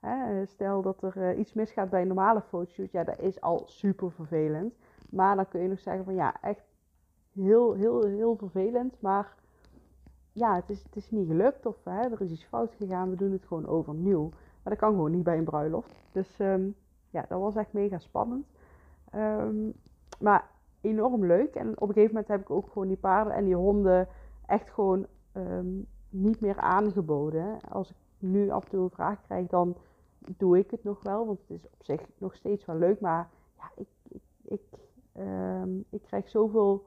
Hè? 0.00 0.46
Stel 0.46 0.82
dat 0.82 1.02
er 1.02 1.16
uh, 1.16 1.38
iets 1.38 1.52
misgaat 1.52 1.90
bij 1.90 2.00
een 2.00 2.06
normale 2.06 2.40
fotoshoot, 2.40 2.92
ja, 2.92 3.04
dat 3.04 3.18
is 3.18 3.40
al 3.40 3.62
super 3.66 4.12
vervelend. 4.12 4.74
Maar 5.10 5.36
dan 5.36 5.48
kun 5.48 5.60
je 5.60 5.68
nog 5.68 5.78
zeggen 5.78 6.04
van 6.04 6.14
ja, 6.14 6.40
echt 6.40 6.64
heel, 7.32 7.74
heel, 7.74 8.06
heel 8.06 8.36
vervelend. 8.36 9.00
Maar 9.00 9.34
ja, 10.32 10.54
het 10.54 10.70
is, 10.70 10.82
het 10.82 10.96
is 10.96 11.10
niet 11.10 11.26
gelukt 11.26 11.66
of 11.66 11.84
hè, 11.84 12.00
er 12.00 12.20
is 12.20 12.30
iets 12.30 12.44
fout 12.44 12.74
gegaan. 12.74 13.10
We 13.10 13.16
doen 13.16 13.32
het 13.32 13.46
gewoon 13.46 13.66
overnieuw. 13.66 14.28
Maar 14.28 14.72
dat 14.72 14.78
kan 14.78 14.90
gewoon 14.90 15.10
niet 15.10 15.24
bij 15.24 15.38
een 15.38 15.44
bruiloft. 15.44 15.94
Dus 16.12 16.38
um, 16.38 16.74
ja, 17.10 17.24
dat 17.28 17.40
was 17.40 17.56
echt 17.56 17.72
mega 17.72 17.98
spannend. 17.98 18.46
Um, 19.14 19.72
maar 20.20 20.50
enorm 20.80 21.26
leuk. 21.26 21.54
En 21.54 21.70
op 21.80 21.88
een 21.88 21.94
gegeven 21.94 22.14
moment 22.14 22.28
heb 22.28 22.40
ik 22.40 22.50
ook 22.50 22.68
gewoon 22.72 22.88
die 22.88 22.96
paarden 22.96 23.34
en 23.34 23.44
die 23.44 23.54
honden 23.54 24.08
echt 24.50 24.70
gewoon 24.70 25.06
um, 25.32 25.86
niet 26.08 26.40
meer 26.40 26.56
aangeboden. 26.56 27.60
Als 27.68 27.90
ik 27.90 27.96
nu 28.18 28.50
af 28.50 28.64
en 28.64 28.70
toe 28.70 28.82
een 28.82 28.90
vraag 28.90 29.22
krijg, 29.22 29.46
dan 29.46 29.76
doe 30.18 30.58
ik 30.58 30.70
het 30.70 30.84
nog 30.84 31.02
wel. 31.02 31.26
Want 31.26 31.40
het 31.40 31.50
is 31.50 31.66
op 31.66 31.84
zich 31.84 32.00
nog 32.18 32.34
steeds 32.34 32.64
wel 32.64 32.76
leuk. 32.76 33.00
Maar 33.00 33.28
ja, 33.56 33.70
ik, 33.76 33.88
ik, 34.08 34.22
ik, 34.42 34.62
ik 35.90 36.02
krijg 36.02 36.28
zoveel 36.28 36.84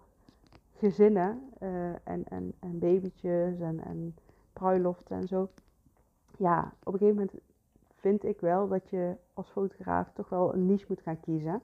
gezinnen 0.74 1.50
uh, 1.60 1.88
en, 1.88 2.24
en, 2.30 2.54
en 2.60 2.80
babytjes 2.80 3.60
en, 3.60 3.80
en 3.84 4.16
bruiloften 4.54 5.18
en 5.18 5.28
zo. 5.28 5.50
Ja, 6.38 6.74
op 6.84 6.94
een 6.94 7.00
gegeven 7.00 7.16
moment 7.16 7.34
vind 7.94 8.24
ik 8.24 8.40
wel 8.40 8.68
dat 8.68 8.90
je 8.90 9.16
als 9.34 9.50
fotograaf 9.50 10.12
toch 10.14 10.30
wel 10.30 10.54
een 10.54 10.66
niche 10.66 10.86
moet 10.88 11.02
gaan 11.02 11.20
kiezen. 11.20 11.62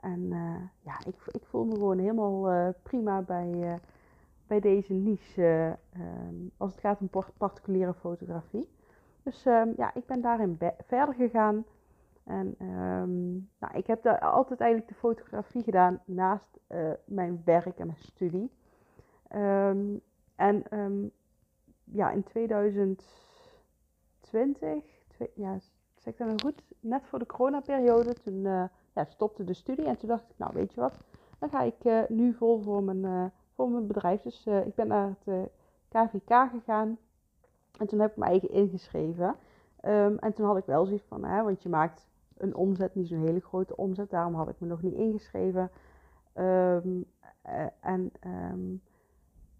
En 0.00 0.20
uh, 0.20 0.56
ja, 0.80 0.98
ik, 1.06 1.16
ik 1.30 1.44
voel 1.44 1.64
me 1.64 1.74
gewoon 1.74 1.98
helemaal 1.98 2.52
uh, 2.52 2.68
prima 2.82 3.22
bij, 3.22 3.80
bij 4.46 4.60
deze 4.60 4.92
niche 4.92 5.78
um, 5.96 6.50
als 6.56 6.70
het 6.70 6.80
gaat 6.80 7.00
om 7.00 7.10
particuliere 7.36 7.94
fotografie. 7.94 8.68
Dus 9.22 9.46
um, 9.46 9.72
ja, 9.76 9.94
ik 9.94 10.06
ben 10.06 10.20
daarin 10.20 10.58
verder 10.86 11.14
gegaan. 11.14 11.64
En 12.24 12.54
um, 12.60 13.48
nou, 13.58 13.74
ik 13.74 13.86
heb 13.86 14.02
daar 14.02 14.20
altijd 14.20 14.60
eigenlijk 14.60 14.90
de 14.90 14.98
fotografie 14.98 15.62
gedaan 15.62 16.00
naast 16.04 16.58
uh, 16.68 16.90
mijn 17.04 17.42
werk 17.44 17.78
en 17.78 17.86
mijn 17.86 17.98
studie. 17.98 18.50
En 20.36 20.64
ja, 21.84 22.10
in 22.10 22.22
2020, 22.22 24.84
twee, 25.08 25.30
ja, 25.34 25.58
zeg 25.94 26.16
dat 26.16 26.26
nou 26.26 26.40
goed, 26.40 26.62
net 26.80 27.06
voor 27.06 27.18
de 27.18 27.26
coronaperiode, 27.26 28.14
toen 28.14 28.44
uh, 28.44 28.64
ja, 28.94 29.04
stopte 29.04 29.44
de 29.44 29.54
studie. 29.54 29.84
En 29.84 29.96
toen 29.96 30.08
dacht 30.08 30.30
ik, 30.30 30.38
nou 30.38 30.52
weet 30.54 30.74
je 30.74 30.80
wat, 30.80 30.98
dan 31.38 31.50
ga 31.50 31.62
ik 31.62 31.84
uh, 31.84 32.02
nu 32.08 32.32
vol 32.32 32.60
voor 32.60 32.82
mijn, 32.82 33.32
voor 33.54 33.70
mijn 33.70 33.86
bedrijf. 33.86 34.22
Dus 34.22 34.46
ik 34.46 34.74
ben 34.74 34.86
naar 34.86 35.14
het 35.24 35.50
KVK 35.88 36.50
gegaan 36.50 36.98
en 37.78 37.86
toen 37.86 38.00
heb 38.00 38.10
ik 38.10 38.16
me 38.16 38.24
eigen 38.24 38.50
ingeschreven. 38.50 39.36
en 40.20 40.32
toen 40.34 40.46
had 40.46 40.56
ik 40.56 40.64
wel 40.64 40.84
zoiets 40.84 41.04
van, 41.08 41.24
hè, 41.24 41.42
want 41.42 41.62
je 41.62 41.68
maakt 41.68 42.08
een 42.36 42.54
omzet, 42.54 42.94
niet 42.94 43.08
zo'n 43.08 43.26
hele 43.26 43.40
grote 43.40 43.76
omzet. 43.76 44.10
Daarom 44.10 44.34
had 44.34 44.48
ik 44.48 44.60
me 44.60 44.66
nog 44.66 44.82
niet 44.82 44.94
ingeschreven. 44.94 45.70
Um, 46.34 47.04
uh, 47.46 47.66
en 47.80 48.12
um, 48.26 48.82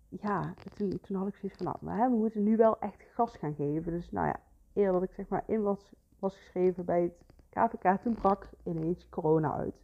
ja, 0.08 0.54
toen, 0.74 1.00
toen 1.00 1.16
had 1.16 1.26
ik 1.26 1.34
zoiets 1.34 1.58
van, 1.62 1.76
nou, 1.80 2.10
we 2.10 2.16
moeten 2.16 2.42
nu 2.42 2.56
wel 2.56 2.78
echt 2.78 3.02
gas 3.12 3.36
gaan 3.36 3.54
geven. 3.54 3.92
Dus 3.92 4.10
nou 4.10 4.26
ja, 4.26 4.36
eerder 4.72 4.92
dat 4.92 5.02
ik 5.02 5.12
zeg 5.12 5.28
maar 5.28 5.44
in 5.46 5.62
was, 5.62 5.92
was 6.18 6.36
geschreven 6.36 6.84
bij 6.84 7.02
het 7.02 7.22
KVK, 7.50 8.00
toen 8.02 8.14
brak 8.14 8.48
ineens 8.62 9.08
corona 9.08 9.52
uit. 9.52 9.82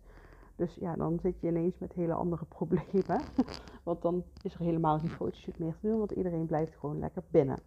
Dus 0.60 0.74
ja, 0.74 0.94
dan 0.94 1.18
zit 1.22 1.40
je 1.40 1.48
ineens 1.48 1.78
met 1.78 1.92
hele 1.92 2.12
andere 2.12 2.44
problemen. 2.44 3.20
Want 3.84 4.02
dan 4.02 4.24
is 4.42 4.54
er 4.54 4.60
helemaal 4.60 4.98
geen 4.98 5.08
fotoshoot 5.08 5.58
meer 5.58 5.74
te 5.80 5.88
doen, 5.88 5.98
want 5.98 6.10
iedereen 6.10 6.46
blijft 6.46 6.76
gewoon 6.76 6.98
lekker 6.98 7.22
binnen. 7.30 7.58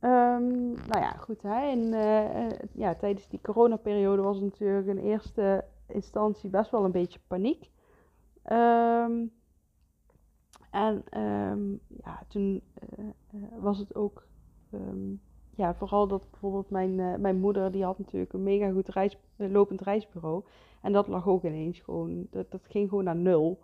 Um, 0.00 0.72
nou 0.72 0.98
ja, 0.98 1.10
goed. 1.10 1.42
Hè. 1.42 1.70
In, 1.70 1.78
uh, 1.78 2.50
ja, 2.72 2.94
tijdens 2.94 3.28
die 3.28 3.40
coronaperiode 3.40 4.22
was 4.22 4.40
natuurlijk 4.40 4.86
in 4.86 4.98
eerste 4.98 5.64
instantie 5.86 6.50
best 6.50 6.70
wel 6.70 6.84
een 6.84 6.92
beetje 6.92 7.20
paniek. 7.26 7.70
Um, 8.52 9.32
en 10.70 11.20
um, 11.20 11.80
ja, 12.04 12.22
toen 12.28 12.62
uh, 12.98 13.42
was 13.60 13.78
het 13.78 13.94
ook, 13.94 14.26
ja, 15.54 15.74
vooral 15.74 16.06
dat 16.08 16.30
bijvoorbeeld 16.30 16.70
mijn, 16.70 17.20
mijn 17.20 17.40
moeder, 17.40 17.72
die 17.72 17.84
had 17.84 17.98
natuurlijk 17.98 18.32
een 18.32 18.42
mega 18.42 18.70
goed 18.70 18.88
reis, 18.88 19.18
lopend 19.36 19.80
reisbureau. 19.80 20.44
En 20.82 20.92
dat 20.92 21.06
lag 21.06 21.26
ook 21.28 21.44
ineens 21.44 21.80
gewoon, 21.80 22.26
dat, 22.30 22.50
dat 22.50 22.60
ging 22.68 22.88
gewoon 22.88 23.04
naar 23.04 23.16
nul. 23.16 23.60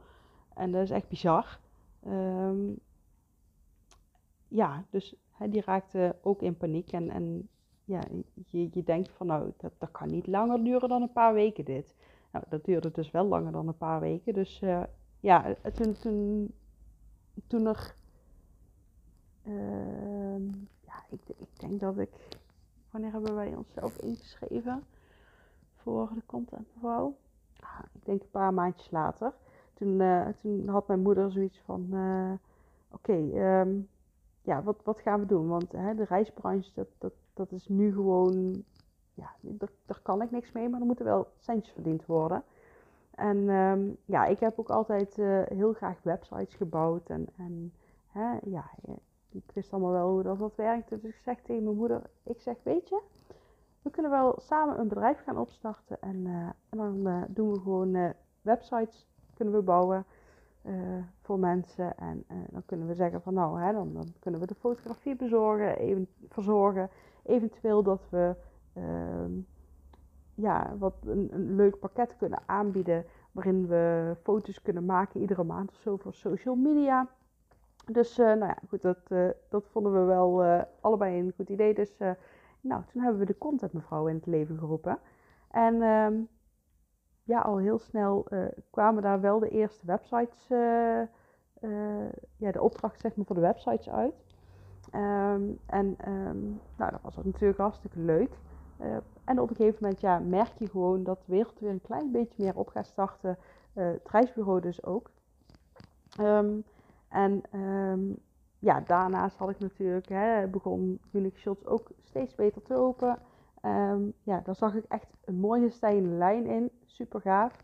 En 0.54 0.72
dat 0.72 0.82
is 0.82 0.90
echt 0.90 1.08
bizar. 1.08 1.60
ja, 4.48 4.84
dus 4.90 5.14
die 5.46 5.62
raakte 5.64 6.16
ook 6.22 6.42
in 6.42 6.56
paniek. 6.56 6.92
En, 6.92 7.10
en 7.10 7.48
ja, 7.84 8.00
je, 8.46 8.68
je 8.70 8.82
denkt 8.82 9.10
van 9.10 9.26
nou, 9.26 9.52
dat, 9.56 9.72
dat 9.78 9.90
kan 9.90 10.08
niet 10.08 10.26
langer 10.26 10.64
duren 10.64 10.88
dan 10.88 11.02
een 11.02 11.12
paar 11.12 11.34
weken 11.34 11.64
dit. 11.64 11.94
Nou, 12.32 12.44
dat 12.48 12.64
duurde 12.64 12.90
dus 12.90 13.10
wel 13.10 13.26
langer 13.26 13.52
dan 13.52 13.68
een 13.68 13.76
paar 13.76 14.00
weken. 14.00 14.34
Dus 14.34 14.60
uh, 14.62 14.82
ja, 15.20 15.54
toen, 15.74 15.92
toen, 15.92 16.50
toen 17.46 17.66
er... 17.66 17.94
Uh, 19.46 20.52
ja, 20.80 21.04
ik, 21.10 21.20
ik 21.36 21.60
denk 21.60 21.80
dat 21.80 21.98
ik... 21.98 22.10
Wanneer 22.90 23.12
hebben 23.12 23.34
wij 23.34 23.54
onszelf 23.54 23.98
ingeschreven 23.98 24.84
voor 25.88 26.10
de 26.14 26.22
contentmevrouw? 26.26 27.16
Ah, 27.60 27.80
ik 27.92 28.04
denk 28.04 28.22
een 28.22 28.30
paar 28.30 28.54
maandjes 28.54 28.90
later. 28.90 29.32
Toen, 29.74 30.00
uh, 30.00 30.28
toen 30.28 30.68
had 30.68 30.86
mijn 30.86 31.00
moeder 31.00 31.30
zoiets 31.30 31.60
van... 31.64 31.88
Eh, 31.92 32.32
oké, 32.90 33.30
ehm, 33.34 33.80
ja, 34.42 34.62
wat, 34.62 34.80
wat 34.84 35.00
gaan 35.00 35.20
we 35.20 35.26
doen? 35.26 35.48
Want 35.48 35.72
hè, 35.72 35.94
de 35.94 36.04
reisbranche, 36.04 36.70
dat, 36.74 36.88
dat, 36.98 37.12
dat 37.34 37.52
is 37.52 37.68
nu 37.68 37.92
gewoon, 37.92 38.64
ja, 39.14 39.34
daar, 39.40 40.00
kan 40.02 40.22
ik 40.22 40.30
niks 40.30 40.52
mee, 40.52 40.68
maar 40.68 40.80
er 40.80 40.86
moeten 40.86 41.04
wel 41.04 41.26
centjes 41.38 41.74
verdiend 41.74 42.06
worden. 42.06 42.42
En 43.10 43.36
um, 43.48 43.96
ja, 44.04 44.24
ik 44.24 44.40
heb 44.40 44.58
ook 44.58 44.70
altijd 44.70 45.18
uh, 45.18 45.42
heel 45.44 45.72
graag 45.72 46.02
websites 46.02 46.54
gebouwd 46.54 47.08
en, 47.08 47.26
en 47.36 47.72
hè, 48.06 48.38
ja, 48.44 48.70
ik 49.30 49.50
wist 49.54 49.72
allemaal 49.72 49.92
wel 49.92 50.10
hoe 50.10 50.22
dat, 50.22 50.38
dat 50.38 50.54
werkte. 50.54 51.00
Dus 51.00 51.10
ik 51.10 51.22
zeg 51.24 51.42
tegen 51.42 51.64
mijn 51.64 51.76
moeder, 51.76 52.02
ik 52.22 52.40
zeg, 52.40 52.56
weet 52.62 52.88
je, 52.88 53.00
we 53.88 53.94
kunnen 53.94 54.10
wel 54.10 54.34
samen 54.40 54.78
een 54.78 54.88
bedrijf 54.88 55.22
gaan 55.22 55.38
opstarten 55.38 56.00
en, 56.00 56.16
uh, 56.16 56.32
en 56.68 56.78
dan 56.78 57.06
uh, 57.06 57.22
doen 57.28 57.52
we 57.52 57.60
gewoon 57.60 58.14
websites 58.42 59.06
kunnen 59.34 59.54
we 59.54 59.62
bouwen. 59.62 60.04
Voor 61.22 61.38
mensen. 61.38 61.96
En 61.98 62.24
dan 62.50 62.62
kunnen 62.66 62.86
we 62.86 62.94
zeggen 62.94 63.22
van 63.22 63.34
nou, 63.34 63.60
hè, 63.60 63.72
dan, 63.72 63.92
dan, 63.92 64.12
kunnen 64.18 64.40
we 64.40 64.46
de 64.46 64.54
fotografie 64.54 65.16
bezorgen, 65.16 65.78
even, 65.78 66.08
verzorgen. 66.28 66.90
Eventueel 67.22 67.82
dat 67.82 68.08
we 68.10 68.34
uh, 68.74 69.42
ja, 70.34 70.76
wat 70.78 70.94
een, 71.06 71.28
een, 71.32 71.54
leuk 71.54 71.78
pakket 71.78 72.16
kunnen 72.16 72.42
aanbieden. 72.46 73.04
Waarin 73.32 73.66
we 73.66 74.16
foto's 74.22 74.62
kunnen 74.62 74.84
maken 74.84 75.20
iedere 75.20 75.44
maand 75.44 75.70
of 75.70 75.76
zo 75.76 75.96
voor 75.96 76.14
social 76.14 76.54
media. 76.54 77.08
Dus 77.86 78.16
nou 78.16 78.38
ja, 78.38 78.58
goed, 78.68 78.82
dat, 78.82 79.08
dat 79.48 79.66
vonden 79.70 79.92
we 79.92 80.04
wel 80.04 80.42
allebei 80.80 81.18
een 81.18 81.32
goed 81.36 81.48
idee. 81.48 81.74
Dus 81.74 81.96
nou, 82.60 82.82
toen 82.92 83.02
hebben 83.02 83.20
we 83.20 83.26
de 83.26 83.38
content 83.38 83.72
mevrouw 83.72 84.06
in 84.06 84.14
het 84.14 84.26
leven 84.26 84.58
geroepen. 84.58 84.98
En 85.50 85.82
ehm, 85.82 86.14
ja, 87.24 87.40
al 87.40 87.56
heel 87.56 87.78
snel 87.78 88.26
uh, 88.30 88.46
kwamen 88.70 89.02
daar 89.02 89.20
wel 89.20 89.38
de 89.38 89.48
eerste 89.48 89.86
websites, 89.86 90.50
uh, 90.50 91.00
uh, 91.60 92.10
ja, 92.36 92.52
de 92.52 92.62
opdracht 92.62 93.00
zeg 93.00 93.16
maar 93.16 93.26
voor 93.26 93.34
de 93.34 93.40
websites 93.40 93.88
uit. 93.88 94.14
Um, 94.94 95.58
en 95.66 95.96
um, 96.08 96.60
nou, 96.76 96.90
dat 96.90 97.00
was 97.02 97.16
natuurlijk 97.16 97.58
hartstikke 97.58 97.98
leuk. 97.98 98.38
en 99.24 99.40
op 99.40 99.50
een 99.50 99.56
gegeven 99.56 99.78
moment 99.80 100.00
ja, 100.00 100.18
merk 100.18 100.52
je 100.58 100.68
gewoon 100.68 101.04
dat 101.04 101.18
de 101.26 101.32
wereld 101.32 101.60
weer 101.60 101.70
een 101.70 101.80
klein 101.80 102.10
beetje 102.10 102.42
meer 102.42 102.56
op 102.56 102.68
gaat 102.68 102.86
starten. 102.86 103.38
het 103.72 104.08
reisbureau 104.08 104.60
dus 104.60 104.84
ook. 104.84 105.10
Um, 106.20 106.64
en 107.08 107.42
ja, 108.58 108.80
daarnaast 108.80 109.36
had 109.36 109.50
ik 109.50 109.58
natuurlijk, 109.58 110.08
hè, 110.08 110.46
begon 110.46 111.00
Unique 111.12 111.38
Shots 111.38 111.66
ook 111.66 111.90
steeds 112.02 112.34
beter 112.34 112.62
te 112.62 112.74
lopen. 112.74 113.18
Um, 113.62 114.12
ja, 114.22 114.40
daar 114.44 114.54
zag 114.54 114.74
ik 114.74 114.84
echt 114.88 115.16
een 115.24 115.38
mooie 115.40 115.70
stijgende 115.70 116.16
lijn 116.16 116.46
in. 116.46 116.70
Super 116.84 117.20
gaaf. 117.20 117.60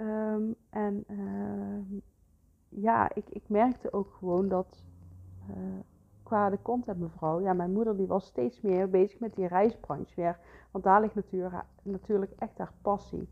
Um, 0.00 0.54
en 0.70 1.04
uh, 1.08 2.00
ja, 2.68 3.14
ik, 3.14 3.28
ik 3.30 3.48
merkte 3.48 3.92
ook 3.92 4.12
gewoon 4.18 4.48
dat 4.48 4.84
uh, 5.50 5.56
qua 6.22 6.50
de 6.50 6.58
content 6.62 6.98
mevrouw, 6.98 7.40
ja, 7.40 7.52
mijn 7.52 7.72
moeder 7.72 7.96
die 7.96 8.06
was 8.06 8.26
steeds 8.26 8.60
meer 8.60 8.90
bezig 8.90 9.20
met 9.20 9.34
die 9.34 9.46
reisbranche 9.46 10.12
weer. 10.16 10.38
Want 10.70 10.84
daar 10.84 11.00
ligt 11.00 11.14
natuurlijk, 11.82 12.32
echt 12.38 12.58
haar 12.58 12.72
passie. 12.82 13.28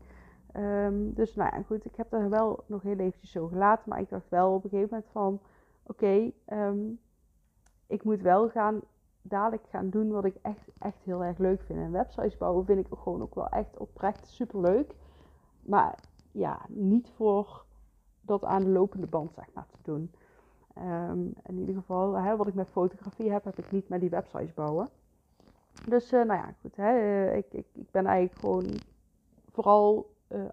Dus 0.99 1.35
nou 1.35 1.55
ja, 1.55 1.61
goed, 1.61 1.85
ik 1.85 1.95
heb 1.95 2.13
er 2.13 2.29
wel 2.29 2.63
nog 2.65 2.81
heel 2.81 2.97
eventjes 2.97 3.31
zo 3.31 3.47
gelaten. 3.47 3.89
Maar 3.89 3.99
ik 3.99 4.09
dacht 4.09 4.29
wel 4.29 4.53
op 4.53 4.63
een 4.63 4.69
gegeven 4.69 4.89
moment 4.91 5.11
van, 5.11 5.39
oké, 5.85 6.31
okay, 6.45 6.93
ik 7.87 8.03
moet 8.03 8.21
wel 8.21 8.49
gaan 8.49 8.81
dadelijk 9.21 9.67
gaan 9.69 9.89
doen 9.89 10.11
wat 10.11 10.25
ik 10.25 10.35
echt, 10.41 10.69
echt 10.79 11.03
heel 11.03 11.23
erg 11.23 11.37
leuk 11.37 11.61
vind. 11.61 11.79
En 11.79 11.91
websites 11.91 12.37
bouwen 12.37 12.65
vind 12.65 12.79
ik 12.79 12.97
gewoon 12.97 13.21
ook 13.21 13.35
wel 13.35 13.47
echt 13.47 13.77
oprecht 13.77 14.27
super 14.27 14.61
leuk. 14.61 14.95
Maar 15.61 15.99
ja, 16.31 16.65
niet 16.67 17.09
voor 17.15 17.65
dat 18.21 18.43
aan 18.43 18.61
de 18.61 18.69
lopende 18.69 19.07
band 19.07 19.33
zeg 19.33 19.53
maar 19.53 19.67
te 19.71 19.77
doen. 19.81 20.11
Um, 20.77 21.33
in 21.45 21.59
ieder 21.59 21.75
geval, 21.75 22.13
hè, 22.13 22.35
wat 22.35 22.47
ik 22.47 22.53
met 22.53 22.69
fotografie 22.69 23.31
heb, 23.31 23.43
heb 23.43 23.57
ik 23.57 23.71
niet 23.71 23.89
met 23.89 23.99
die 23.99 24.09
websites 24.09 24.53
bouwen. 24.53 24.89
Dus 25.87 26.13
uh, 26.13 26.23
nou 26.23 26.39
ja, 26.39 26.53
goed. 26.61 26.75
Hè, 26.75 26.97
uh, 26.99 27.35
ik, 27.35 27.53
ik, 27.53 27.65
ik 27.73 27.91
ben 27.91 28.05
eigenlijk 28.05 28.39
gewoon 28.39 28.79
vooral 29.51 30.13
uh, 30.27 30.45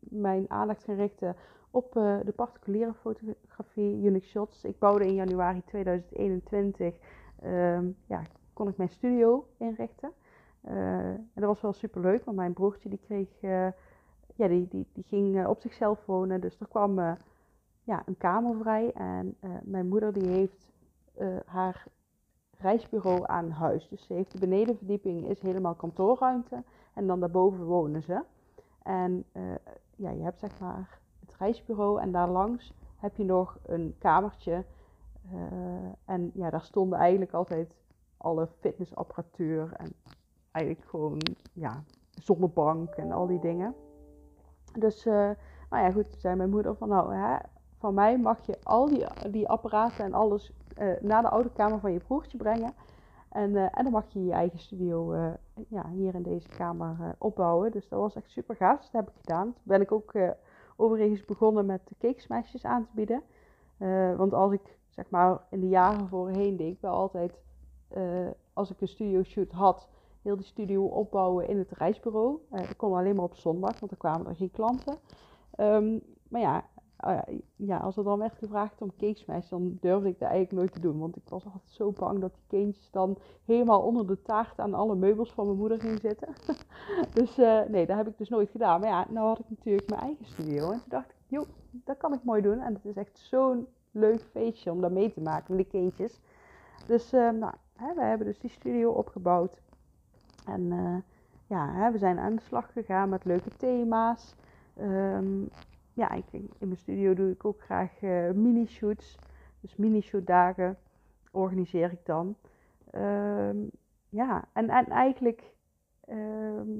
mijn 0.00 0.50
aandacht 0.50 0.84
gaan 0.84 0.94
richten 0.94 1.36
op 1.72 1.92
de 2.24 2.32
particuliere 2.36 2.94
fotografie, 2.94 4.02
Unique 4.02 4.26
Shots. 4.26 4.64
Ik 4.64 4.78
bouwde 4.78 5.06
in 5.06 5.14
januari 5.14 5.62
2021 5.64 6.94
um, 7.44 7.96
ja, 8.06 8.22
kon 8.52 8.68
ik 8.68 8.76
mijn 8.76 8.88
studio 8.88 9.46
inrichten. 9.56 10.12
Uh, 10.68 11.04
en 11.06 11.30
dat 11.34 11.44
was 11.44 11.60
wel 11.60 11.72
super 11.72 12.00
leuk, 12.00 12.24
want 12.24 12.36
mijn 12.36 12.52
broertje 12.52 12.88
die 12.88 13.00
kreeg, 13.06 13.28
uh, 13.40 13.68
ja, 14.34 14.48
die, 14.48 14.68
die, 14.68 14.86
die 14.92 15.04
ging 15.04 15.46
op 15.46 15.60
zichzelf 15.60 16.06
wonen. 16.06 16.40
Dus 16.40 16.60
er 16.60 16.68
kwam 16.68 16.98
ja, 17.82 18.02
een 18.06 18.16
kamer 18.16 18.56
vrij. 18.60 18.92
En 18.92 19.36
mijn 19.62 19.88
moeder 19.88 20.12
die 20.12 20.28
heeft 20.28 20.72
haar 21.44 21.86
reisbureau 22.58 23.22
aan 23.26 23.50
huis. 23.50 23.88
Dus 23.88 24.06
ze 24.06 24.12
heeft 24.12 24.32
de 24.32 24.38
benedenverdieping, 24.38 25.28
is 25.28 25.40
helemaal 25.40 25.74
kantoorruimte. 25.74 26.62
En 26.94 27.06
dan 27.06 27.20
daarboven 27.20 27.64
wonen 27.64 28.02
ze. 28.02 28.22
En 28.82 29.24
ja, 29.96 30.10
je 30.10 30.22
hebt 30.22 30.38
zeg 30.38 30.60
maar 30.60 31.00
reisbureau 31.38 32.00
en 32.00 32.12
daar 32.12 32.28
langs 32.28 32.72
heb 32.96 33.16
je 33.16 33.24
nog 33.24 33.58
een 33.66 33.94
kamertje 33.98 34.64
uh, 35.32 35.38
en 36.04 36.30
ja, 36.34 36.50
daar 36.50 36.62
stonden 36.62 36.98
eigenlijk 36.98 37.32
altijd 37.32 37.74
alle 38.16 38.48
fitnessapparatuur 38.60 39.72
en 39.72 39.92
eigenlijk 40.50 40.88
gewoon 40.88 41.18
ja, 41.52 41.82
zonnebank 42.10 42.94
en 42.94 43.12
al 43.12 43.26
die 43.26 43.40
dingen. 43.40 43.74
Dus 44.78 45.06
uh, 45.06 45.30
nou 45.70 45.84
ja, 45.84 45.90
goed, 45.90 46.14
zei 46.18 46.36
mijn 46.36 46.50
moeder 46.50 46.76
van 46.76 46.88
nou, 46.88 47.14
hè, 47.14 47.36
van 47.78 47.94
mij 47.94 48.18
mag 48.18 48.46
je 48.46 48.58
al 48.62 48.86
die, 48.86 49.06
die 49.30 49.48
apparaten 49.48 50.04
en 50.04 50.14
alles 50.14 50.52
uh, 50.78 50.92
naar 51.00 51.22
de 51.22 51.28
oude 51.28 51.52
kamer 51.52 51.80
van 51.80 51.92
je 51.92 51.98
broertje 51.98 52.38
brengen. 52.38 52.72
En, 53.28 53.56
en 53.56 53.82
dan 53.82 53.92
mag 53.92 54.08
je 54.08 54.24
je 54.24 54.32
eigen 54.32 54.58
studio 54.58 55.14
ja, 55.68 55.88
hier 55.88 56.14
in 56.14 56.22
deze 56.22 56.48
kamer 56.48 57.14
opbouwen. 57.18 57.70
Dus 57.70 57.88
dat 57.88 58.00
was 58.00 58.14
echt 58.14 58.30
super 58.30 58.56
gaaf. 58.56 58.80
Dus 58.80 58.90
dat 58.90 59.04
heb 59.04 59.14
ik 59.14 59.20
gedaan. 59.20 59.44
Toen 59.44 59.62
ben 59.62 59.80
ik 59.80 59.92
ook 59.92 60.12
overigens 60.82 61.24
begonnen 61.24 61.66
met 61.66 61.80
de 61.88 61.94
cakesmashjes 61.98 62.64
aan 62.64 62.84
te 62.84 62.90
bieden. 62.94 63.22
want 64.16 64.34
als 64.34 64.52
ik 64.52 64.78
zeg 64.88 65.10
maar 65.10 65.40
in 65.50 65.60
de 65.60 65.68
jaren 65.68 66.08
voorheen 66.08 66.56
deed 66.56 66.72
ik 66.72 66.80
wel 66.80 66.92
altijd, 66.92 67.40
als 68.52 68.70
ik 68.70 68.80
een 68.80 68.88
studio 68.88 69.22
shoot 69.22 69.52
had, 69.52 69.88
heel 70.22 70.36
die 70.36 70.44
studio 70.44 70.84
opbouwen 70.84 71.48
in 71.48 71.58
het 71.58 71.70
reisbureau. 71.70 72.38
dat 72.50 72.76
kon 72.76 72.94
alleen 72.94 73.16
maar 73.16 73.24
op 73.24 73.34
zondag, 73.34 73.80
want 73.80 73.92
er 73.92 73.98
kwamen 73.98 74.26
er 74.26 74.36
geen 74.36 74.50
klanten. 74.50 74.98
Um, 75.56 76.02
maar 76.28 76.40
ja, 76.40 76.64
Oh 77.06 77.18
ja, 77.56 77.76
als 77.76 77.96
er 77.96 78.04
dan 78.04 78.18
werd 78.18 78.34
gevraagd 78.38 78.82
om 78.82 78.96
cakesmash, 78.96 79.48
dan 79.48 79.78
durfde 79.80 80.08
ik 80.08 80.18
dat 80.18 80.28
eigenlijk 80.28 80.52
nooit 80.52 80.72
te 80.72 80.80
doen. 80.80 80.98
Want 80.98 81.16
ik 81.16 81.28
was 81.28 81.44
altijd 81.44 81.70
zo 81.70 81.90
bang 81.90 82.20
dat 82.20 82.34
die 82.34 82.58
kindjes 82.58 82.90
dan 82.90 83.18
helemaal 83.44 83.80
onder 83.80 84.06
de 84.06 84.22
taart 84.22 84.60
aan 84.60 84.74
alle 84.74 84.94
meubels 84.94 85.32
van 85.32 85.46
mijn 85.46 85.58
moeder 85.58 85.80
gingen 85.80 85.98
zitten. 85.98 86.28
dus 87.14 87.38
uh, 87.38 87.62
nee, 87.68 87.86
dat 87.86 87.96
heb 87.96 88.08
ik 88.08 88.18
dus 88.18 88.28
nooit 88.28 88.50
gedaan. 88.50 88.80
Maar 88.80 88.88
ja, 88.88 89.06
nou 89.10 89.26
had 89.26 89.38
ik 89.38 89.48
natuurlijk 89.48 89.88
mijn 89.88 90.00
eigen 90.00 90.24
studio. 90.24 90.70
En 90.70 90.78
toen 90.78 90.88
dacht 90.88 91.10
ik, 91.10 91.16
joh, 91.26 91.46
dat 91.70 91.96
kan 91.96 92.12
ik 92.12 92.24
mooi 92.24 92.42
doen. 92.42 92.60
En 92.60 92.74
het 92.74 92.84
is 92.84 92.96
echt 92.96 93.18
zo'n 93.18 93.66
leuk 93.90 94.22
feestje 94.30 94.70
om 94.70 94.80
daar 94.80 94.92
mee 94.92 95.12
te 95.12 95.20
maken 95.20 95.56
met 95.56 95.64
die 95.64 95.80
kindjes. 95.80 96.20
Dus 96.86 97.12
uh, 97.12 97.30
nou, 97.30 97.54
hè, 97.76 97.94
we 97.94 98.02
hebben 98.02 98.26
dus 98.26 98.38
die 98.38 98.50
studio 98.50 98.90
opgebouwd. 98.90 99.60
En 100.46 100.60
uh, 100.60 100.96
ja, 101.46 101.72
hè, 101.72 101.90
we 101.90 101.98
zijn 101.98 102.18
aan 102.18 102.36
de 102.36 102.42
slag 102.42 102.72
gegaan 102.72 103.08
met 103.08 103.24
leuke 103.24 103.50
thema's. 103.56 104.34
Um, 104.80 105.48
ja, 105.92 106.10
ik, 106.10 106.24
in 106.32 106.52
mijn 106.58 106.76
studio 106.76 107.14
doe 107.14 107.30
ik 107.30 107.44
ook 107.44 107.60
graag 107.60 108.02
uh, 108.02 108.30
mini-shoots. 108.30 109.18
Dus 109.60 109.76
mini-shoot 109.76 110.26
dagen 110.26 110.78
organiseer 111.30 111.92
ik 111.92 112.06
dan. 112.06 112.36
Ehm, 112.90 113.56
ja, 114.08 114.48
en, 114.52 114.68
en 114.68 114.86
eigenlijk 114.86 115.54
ehm, 116.04 116.70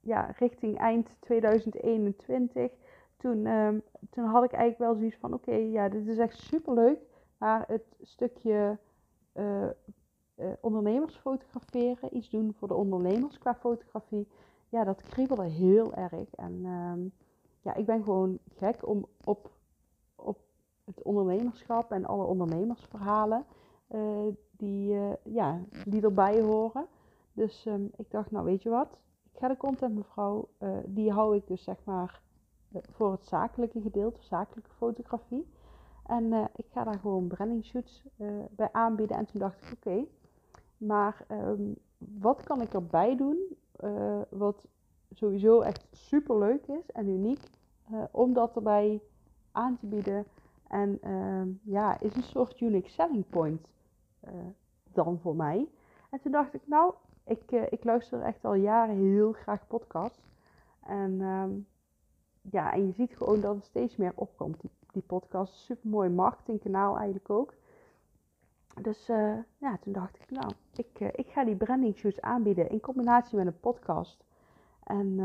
ja, 0.00 0.34
richting 0.38 0.78
eind 0.78 1.16
2021, 1.20 2.72
toen, 3.16 3.46
um, 3.46 3.82
toen 4.10 4.24
had 4.24 4.44
ik 4.44 4.52
eigenlijk 4.52 4.90
wel 4.90 4.94
zoiets 4.94 5.16
van: 5.16 5.32
oké, 5.32 5.54
ja, 5.54 5.88
dit 5.88 6.06
is 6.06 6.18
echt 6.18 6.38
super 6.38 6.74
leuk. 6.74 6.98
Maar 7.38 7.64
het 7.66 7.96
stukje 8.00 8.78
uh, 9.34 9.62
uh, 10.36 10.46
ondernemers 10.60 11.16
fotograferen, 11.16 12.16
iets 12.16 12.30
doen 12.30 12.54
voor 12.54 12.68
de 12.68 12.74
ondernemers 12.74 13.38
qua 13.38 13.54
fotografie, 13.54 14.28
ja, 14.68 14.84
dat 14.84 15.02
kriebelde 15.02 15.48
heel 15.48 15.94
erg. 15.94 16.34
En 16.34 16.66
ja, 17.68 17.74
ik 17.74 17.86
ben 17.86 18.04
gewoon 18.04 18.38
gek 18.48 18.86
om 18.88 19.06
op, 19.24 19.50
op 20.14 20.38
het 20.84 21.02
ondernemerschap 21.02 21.92
en 21.92 22.04
alle 22.04 22.24
ondernemersverhalen 22.24 23.44
uh, 23.90 24.26
die, 24.50 24.94
uh, 24.94 25.12
ja, 25.22 25.60
die 25.84 26.02
erbij 26.02 26.40
horen. 26.40 26.86
Dus 27.32 27.66
um, 27.66 27.90
ik 27.96 28.10
dacht, 28.10 28.30
nou 28.30 28.44
weet 28.44 28.62
je 28.62 28.68
wat, 28.68 28.98
ik 29.32 29.38
ga 29.38 29.48
de 29.48 29.56
content 29.56 29.94
mevrouw, 29.94 30.48
uh, 30.58 30.76
die 30.86 31.12
hou 31.12 31.36
ik 31.36 31.46
dus 31.46 31.62
zeg 31.62 31.76
maar 31.84 32.22
voor 32.90 33.10
het 33.10 33.24
zakelijke 33.24 33.80
gedeelte, 33.80 34.22
zakelijke 34.22 34.70
fotografie. 34.70 35.46
En 36.06 36.50
ik 36.56 36.66
ga 36.68 36.84
daar 36.84 36.98
gewoon 36.98 37.26
branding 37.26 37.64
shoots 37.64 38.02
bij 38.50 38.68
aanbieden. 38.72 39.16
En 39.16 39.26
toen 39.26 39.40
dacht 39.40 39.62
ik, 39.62 39.72
oké, 39.72 40.04
maar 40.76 41.26
um, 41.30 41.76
wat 41.98 42.42
kan 42.42 42.60
ik 42.60 42.74
erbij 42.74 43.16
doen 43.16 43.56
wat 44.28 44.68
sowieso 45.10 45.60
echt 45.60 45.86
super 45.90 46.38
leuk 46.38 46.66
is 46.66 46.90
en 46.92 47.08
uniek 47.08 47.40
uh, 47.92 48.02
om 48.10 48.32
dat 48.32 48.56
erbij 48.56 49.02
aan 49.52 49.76
te 49.76 49.86
bieden. 49.86 50.26
En 50.68 50.98
uh, 51.04 51.72
ja, 51.72 52.00
is 52.00 52.14
een 52.14 52.22
soort 52.22 52.60
unique 52.60 52.90
selling 52.90 53.28
point 53.28 53.72
uh, 54.24 54.30
dan 54.92 55.18
voor 55.18 55.36
mij. 55.36 55.68
En 56.10 56.20
toen 56.20 56.32
dacht 56.32 56.54
ik, 56.54 56.62
nou, 56.64 56.94
ik, 57.24 57.52
uh, 57.52 57.62
ik 57.70 57.84
luister 57.84 58.22
echt 58.22 58.44
al 58.44 58.54
jaren 58.54 58.96
heel 58.96 59.32
graag 59.32 59.66
podcasts. 59.66 60.26
En 60.86 61.20
um, 61.20 61.66
ja, 62.40 62.72
en 62.72 62.86
je 62.86 62.92
ziet 62.92 63.16
gewoon 63.16 63.40
dat 63.40 63.54
het 63.54 63.64
steeds 63.64 63.96
meer 63.96 64.12
opkomt, 64.14 64.60
die, 64.60 64.70
die 64.92 65.02
podcast. 65.02 65.54
Super 65.54 65.90
mooi 65.90 66.08
marketingkanaal 66.08 66.96
eigenlijk 66.96 67.30
ook. 67.30 67.54
Dus 68.82 69.06
ja, 69.58 69.78
toen 69.80 69.92
dacht 69.92 70.16
ik, 70.16 70.30
nou, 70.30 70.52
ik, 70.72 71.00
ik 71.00 71.28
ga 71.28 71.44
die 71.44 71.56
branding 71.56 71.96
shoots 71.96 72.20
aanbieden 72.20 72.70
in 72.70 72.80
combinatie 72.80 73.36
met 73.36 73.46
een 73.46 73.60
podcast. 73.60 74.24
En 74.84 75.18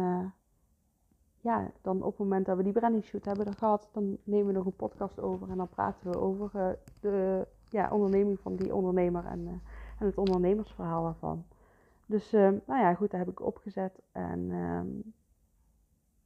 ja, 1.44 1.72
dan 1.82 2.04
op 2.04 2.10
het 2.10 2.18
moment 2.18 2.46
dat 2.46 2.58
we 2.58 2.64
die 2.64 2.72
branding 2.74 3.04
shoot 3.04 3.26
hebben 3.26 3.54
gehad, 3.54 3.90
dan 3.92 4.18
nemen 4.24 4.48
we 4.48 4.54
nog 4.54 4.66
een 4.66 4.76
podcast 4.76 5.20
over 5.20 5.50
en 5.50 5.58
dan 5.58 5.70
praten 5.70 6.12
we 6.12 6.20
over 6.20 6.52
uh, 6.56 6.68
de 7.00 7.48
ja, 7.70 7.90
onderneming 7.92 8.40
van 8.40 8.56
die 8.56 8.76
ondernemer 8.76 9.26
en, 9.26 9.40
uh, 9.40 9.52
en 10.00 10.06
het 10.06 10.18
ondernemersverhaal 10.18 11.04
daarvan. 11.04 11.46
Dus 12.06 12.34
uh, 12.34 12.42
nou 12.42 12.82
ja, 12.82 12.94
goed, 12.94 13.12
dat 13.12 13.20
heb 13.20 13.30
ik 13.30 13.42
opgezet 13.42 14.02
en 14.12 14.52
ehm, 14.52 14.88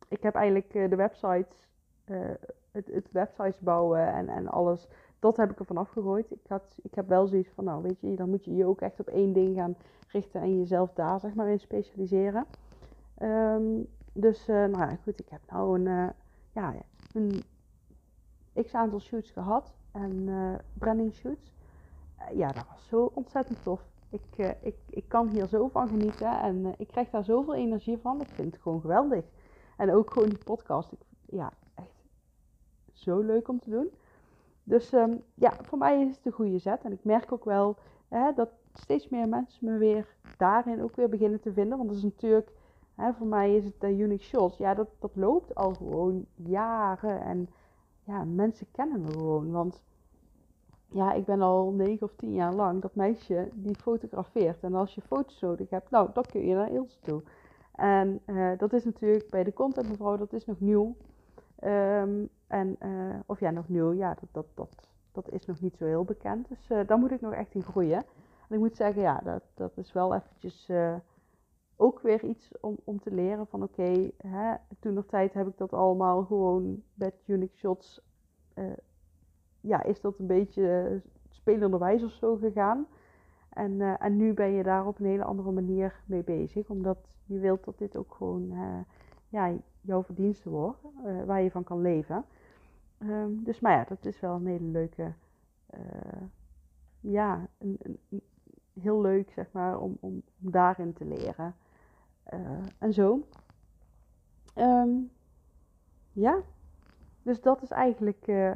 ik 0.08 0.24
heb 0.24 0.36
eigenlijk 0.36 0.72
de 0.90 0.96
websites, 0.96 1.68
het, 2.72 2.88
het 2.88 3.12
websites 3.12 3.60
bouwen 3.60 4.14
en, 4.14 4.30
en 4.30 4.48
alles, 4.48 4.88
dat 5.20 5.38
heb 5.38 5.52
ik 5.52 5.60
er 5.60 5.66
vanaf 5.66 5.90
gegooid. 5.90 6.32
Ik, 6.32 6.48
had, 6.48 6.78
ik 6.84 6.96
heb 6.96 7.08
wel 7.08 7.28
zoiets 7.28 7.50
van, 7.50 7.64
nou 7.64 7.82
weet 7.82 8.02
je, 8.02 8.16
dan 8.16 8.30
moet 8.30 8.46
je 8.46 8.56
je 8.56 8.66
ook 8.66 8.82
echt 8.82 9.00
op 9.00 9.08
één 9.08 9.34
ding 9.34 9.56
gaan 9.56 9.76
richten 10.08 10.42
en 10.42 10.58
jezelf 10.58 10.94
daar 10.94 11.20
zeg 11.20 11.34
maar 11.34 11.50
in 11.50 11.60
specialiseren. 11.60 12.46
Um, 13.22 13.88
dus, 14.20 14.48
uh, 14.48 14.56
nou 14.56 14.78
ja, 14.78 14.98
goed, 15.04 15.20
ik 15.20 15.30
heb 15.30 15.42
nou 15.50 15.80
een, 15.80 15.86
uh, 15.86 16.10
ja, 16.52 16.74
een 17.14 17.44
x 18.64 18.74
aantal 18.74 19.00
shoots 19.00 19.32
gehad 19.32 19.74
en 19.92 20.12
uh, 20.12 20.56
branding 20.74 21.14
shoots. 21.14 21.54
ja, 22.34 22.52
dat 22.52 22.66
was 22.70 22.88
zo 22.88 23.12
ontzettend 23.14 23.64
tof. 23.64 23.82
Ik, 24.10 24.56
ik, 24.62 24.76
ik 24.90 25.04
kan 25.08 25.28
hier 25.28 25.48
zo 25.48 25.68
van 25.68 25.88
genieten 25.88 26.40
en 26.42 26.74
ik 26.78 26.88
krijg 26.88 27.10
daar 27.10 27.24
zoveel 27.24 27.56
energie 27.56 27.98
van. 27.98 28.22
Ik 28.22 28.30
vind 28.30 28.54
het 28.54 28.62
gewoon 28.62 28.82
geweldig. 28.82 29.26
En 29.78 29.94
ook 29.94 30.12
gewoon 30.12 30.30
die 30.30 30.44
podcast. 30.44 30.92
Ik, 30.92 31.00
ja, 31.26 31.52
echt 31.76 32.04
zo 32.94 33.20
leuk 33.20 33.48
om 33.48 33.60
te 33.60 33.70
doen. 33.70 33.92
Dus 34.64 34.94
um, 34.94 35.24
ja, 35.34 35.54
voor 35.62 35.78
mij 35.78 36.02
is 36.02 36.16
het 36.16 36.26
een 36.26 36.32
goede 36.32 36.60
zet. 36.60 36.84
En 36.84 36.92
ik 36.92 37.04
merk 37.04 37.32
ook 37.32 37.46
wel 37.46 37.78
hè, 38.08 38.34
dat 38.34 38.50
steeds 38.74 39.10
meer 39.10 39.30
mensen 39.30 39.66
me 39.66 39.78
weer 39.78 40.16
daarin 40.38 40.84
ook 40.84 40.96
weer 40.96 41.10
beginnen 41.10 41.40
te 41.40 41.54
vinden. 41.54 41.78
Want 41.78 41.90
dat 41.90 41.98
is 41.98 42.04
natuurlijk 42.04 42.52
Voor 42.98 43.28
mij 43.28 43.56
is 43.56 43.64
het 43.64 43.80
de 43.80 43.98
Unique 43.98 44.24
Shots. 44.24 44.58
Ja, 44.58 44.74
dat, 44.74 44.88
dat 45.00 45.12
loopt 45.14 45.56
al 45.56 45.74
gewoon 45.74 46.26
jaren. 46.36 47.22
En 47.22 47.50
ja, 48.04 48.24
mensen 48.24 48.68
kennen 48.72 49.02
me 49.02 49.12
gewoon. 49.12 49.52
Want 49.52 49.84
ja, 50.90 51.14
ik 51.14 51.26
ben 51.26 51.42
al 51.42 51.72
negen 51.72 52.08
of 52.08 52.16
tien 52.16 52.34
jaar 52.34 52.54
lang 52.54 52.82
dat 52.82 52.96
meisje 52.96 53.50
die 53.54 53.76
fotografeert. 53.76 54.64
En 54.64 54.74
als 54.74 54.96
je 54.96 55.02
foto's 55.02 55.40
nodig 55.40 55.70
hebt, 55.70 55.90
nou, 55.90 56.10
dan 56.14 56.24
kun 56.32 56.46
je 56.46 56.56
naar 56.56 56.72
Ilse 56.72 57.00
toe. 57.00 57.22
En 57.72 58.20
uh, 58.26 58.58
dat 58.58 58.74
is 58.74 58.86
natuurlijk 58.86 59.30
bij 59.30 59.44
de 59.44 59.54
content 59.54 59.90
mevrouw, 59.90 60.18
dat 60.18 60.34
is 60.34 60.46
nog 60.46 60.60
nieuw. 60.60 60.96
Um, 61.64 62.30
en, 62.48 62.76
uh, 62.84 63.16
of 63.26 63.40
ja, 63.40 63.50
nog 63.50 63.70
nieuw, 63.70 63.94
ja, 63.94 64.14
dat, 64.20 64.30
dat, 64.32 64.46
dat, 64.54 64.88
dat 65.12 65.32
is 65.32 65.46
nog 65.46 65.62
niet 65.62 65.78
zo 65.78 65.86
heel 65.86 66.04
bekend. 66.04 66.48
Dus 66.50 66.70
uh, 66.70 66.88
daar 66.88 66.98
moet 66.98 67.12
ik 67.12 67.22
nog 67.22 67.34
echt 67.34 67.54
in 67.54 67.64
groeien. 67.64 68.04
En 68.50 68.56
ik 68.56 68.60
moet 68.60 68.76
zeggen, 68.76 69.02
ja, 69.02 69.22
dat, 69.24 69.42
dat 69.54 69.72
is 69.76 69.94
wel 69.94 70.14
eventjes 70.16 70.70
ook 71.78 72.00
weer 72.00 72.24
iets 72.24 72.52
om, 72.60 72.78
om 72.84 73.00
te 73.00 73.12
leren 73.12 73.48
van 73.48 73.64
oké, 73.64 74.12
toen 74.80 74.94
nog 74.94 75.06
tijd 75.06 75.34
heb 75.34 75.48
ik 75.48 75.58
dat 75.58 75.74
allemaal 75.74 76.24
gewoon 76.24 76.84
met 76.94 77.14
Unix 77.26 77.58
shots. 77.58 78.02
Uh, 78.56 78.66
ja, 79.62 79.84
is 79.84 80.02
dat 80.02 80.20
een 80.20 80.28
beetje 80.28 81.02
spelenderwijs 81.30 82.04
of 82.04 82.12
zo 82.12 82.36
gegaan. 82.36 82.88
En, 83.50 83.72
uh, 83.72 84.04
en 84.04 84.18
nu 84.18 84.34
ben 84.34 84.52
je 84.52 84.64
daar 84.64 84.88
op 84.88 85.00
een 85.00 85.06
hele 85.06 85.24
andere 85.24 85.52
manier 85.52 86.02
mee 86.06 86.24
bezig. 86.24 86.70
Omdat 86.70 86.98
je 87.26 87.40
wilt 87.40 87.66
dat 87.66 87.78
dit 87.78 87.98
ook 87.98 88.14
gewoon 88.14 88.52
uh, 88.52 88.80
ja, 89.30 89.54
jouw 89.82 90.04
verdienste 90.04 90.50
wordt. 90.50 90.82
waar 91.26 91.42
je 91.42 91.52
van 91.52 91.64
kan 91.64 91.82
leven. 91.82 92.26
Um, 93.00 93.44
dus 93.44 93.60
maar 93.60 93.72
ja, 93.72 93.84
dat 93.84 94.06
is 94.06 94.20
wel 94.20 94.36
een 94.36 94.48
hele 94.48 94.72
leuke. 94.72 95.14
ja, 97.00 97.48
een, 97.58 98.00
heel 98.82 99.02
leuk 99.02 99.32
zeg 99.32 99.52
maar 99.52 99.80
om, 99.80 99.98
om 100.00 100.22
daarin 100.38 100.94
te 100.94 101.06
leren. 101.06 101.56
Uh, 102.34 102.64
en 102.78 102.94
zo. 102.94 103.28
Um, 104.56 105.12
ja, 106.12 106.42
dus 107.22 107.42
dat 107.42 107.62
is 107.62 107.72
eigenlijk 107.72 108.28
uh, 108.28 108.54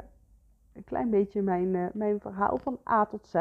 een 0.72 0.84
klein 0.84 1.10
beetje 1.10 1.42
mijn, 1.42 1.74
uh, 1.74 1.86
mijn 1.92 2.20
verhaal 2.20 2.58
van 2.58 2.78
A 2.88 3.06
tot 3.06 3.26
Z. 3.26 3.34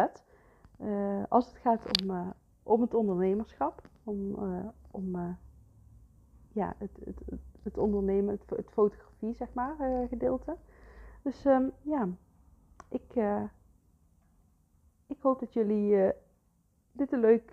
als 1.29 1.47
het 1.47 1.57
gaat 1.57 2.01
om, 2.01 2.33
om 2.63 2.81
het 2.81 2.93
ondernemerschap, 2.93 3.81
om, 4.03 4.35
om 4.91 5.37
ja, 6.51 6.73
het, 6.77 6.99
het, 7.03 7.21
het, 7.63 7.77
ondernemen, 7.77 8.33
het, 8.33 8.57
het 8.57 8.69
fotografie, 8.69 9.33
zeg 9.33 9.53
maar, 9.53 9.75
gedeelte. 10.09 10.57
Dus 11.21 11.45
um, 11.45 11.71
ja, 11.81 12.07
ik, 12.89 13.15
ik 15.07 15.21
hoop 15.21 15.39
dat 15.39 15.53
jullie 15.53 16.13
dit 16.91 17.11
een 17.11 17.19
leuk 17.19 17.51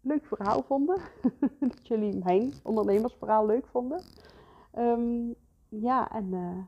leuk 0.00 0.26
verhaal 0.26 0.62
vonden. 0.62 1.00
dat 1.60 1.86
jullie 1.86 2.16
mijn 2.24 2.52
ondernemersverhaal 2.62 3.46
leuk 3.46 3.66
vonden. 3.66 4.02
Um, 4.78 5.34
ja, 5.68 6.10
en 6.10 6.32
uh, 6.32 6.58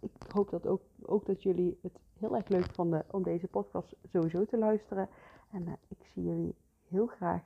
ik 0.00 0.32
hoop 0.32 0.50
dat 0.50 0.66
ook, 0.66 0.82
ook 1.02 1.26
dat 1.26 1.42
jullie 1.42 1.78
het 1.82 1.98
heel 2.18 2.36
erg 2.36 2.48
leuk 2.48 2.72
vonden 2.72 3.04
om 3.10 3.22
deze 3.22 3.48
podcast 3.48 3.96
sowieso 4.12 4.44
te 4.44 4.58
luisteren. 4.58 5.08
En 5.50 5.62
uh, 5.62 5.72
ik 5.88 6.06
zie 6.12 6.22
jullie 6.22 6.54
heel 6.88 7.06
graag 7.06 7.42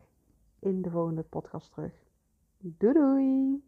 in 0.59 0.83
de 0.83 0.91
volgende 0.91 1.23
podcast 1.23 1.73
terug. 1.73 1.93
Doei 2.59 2.93
doei! 2.93 3.68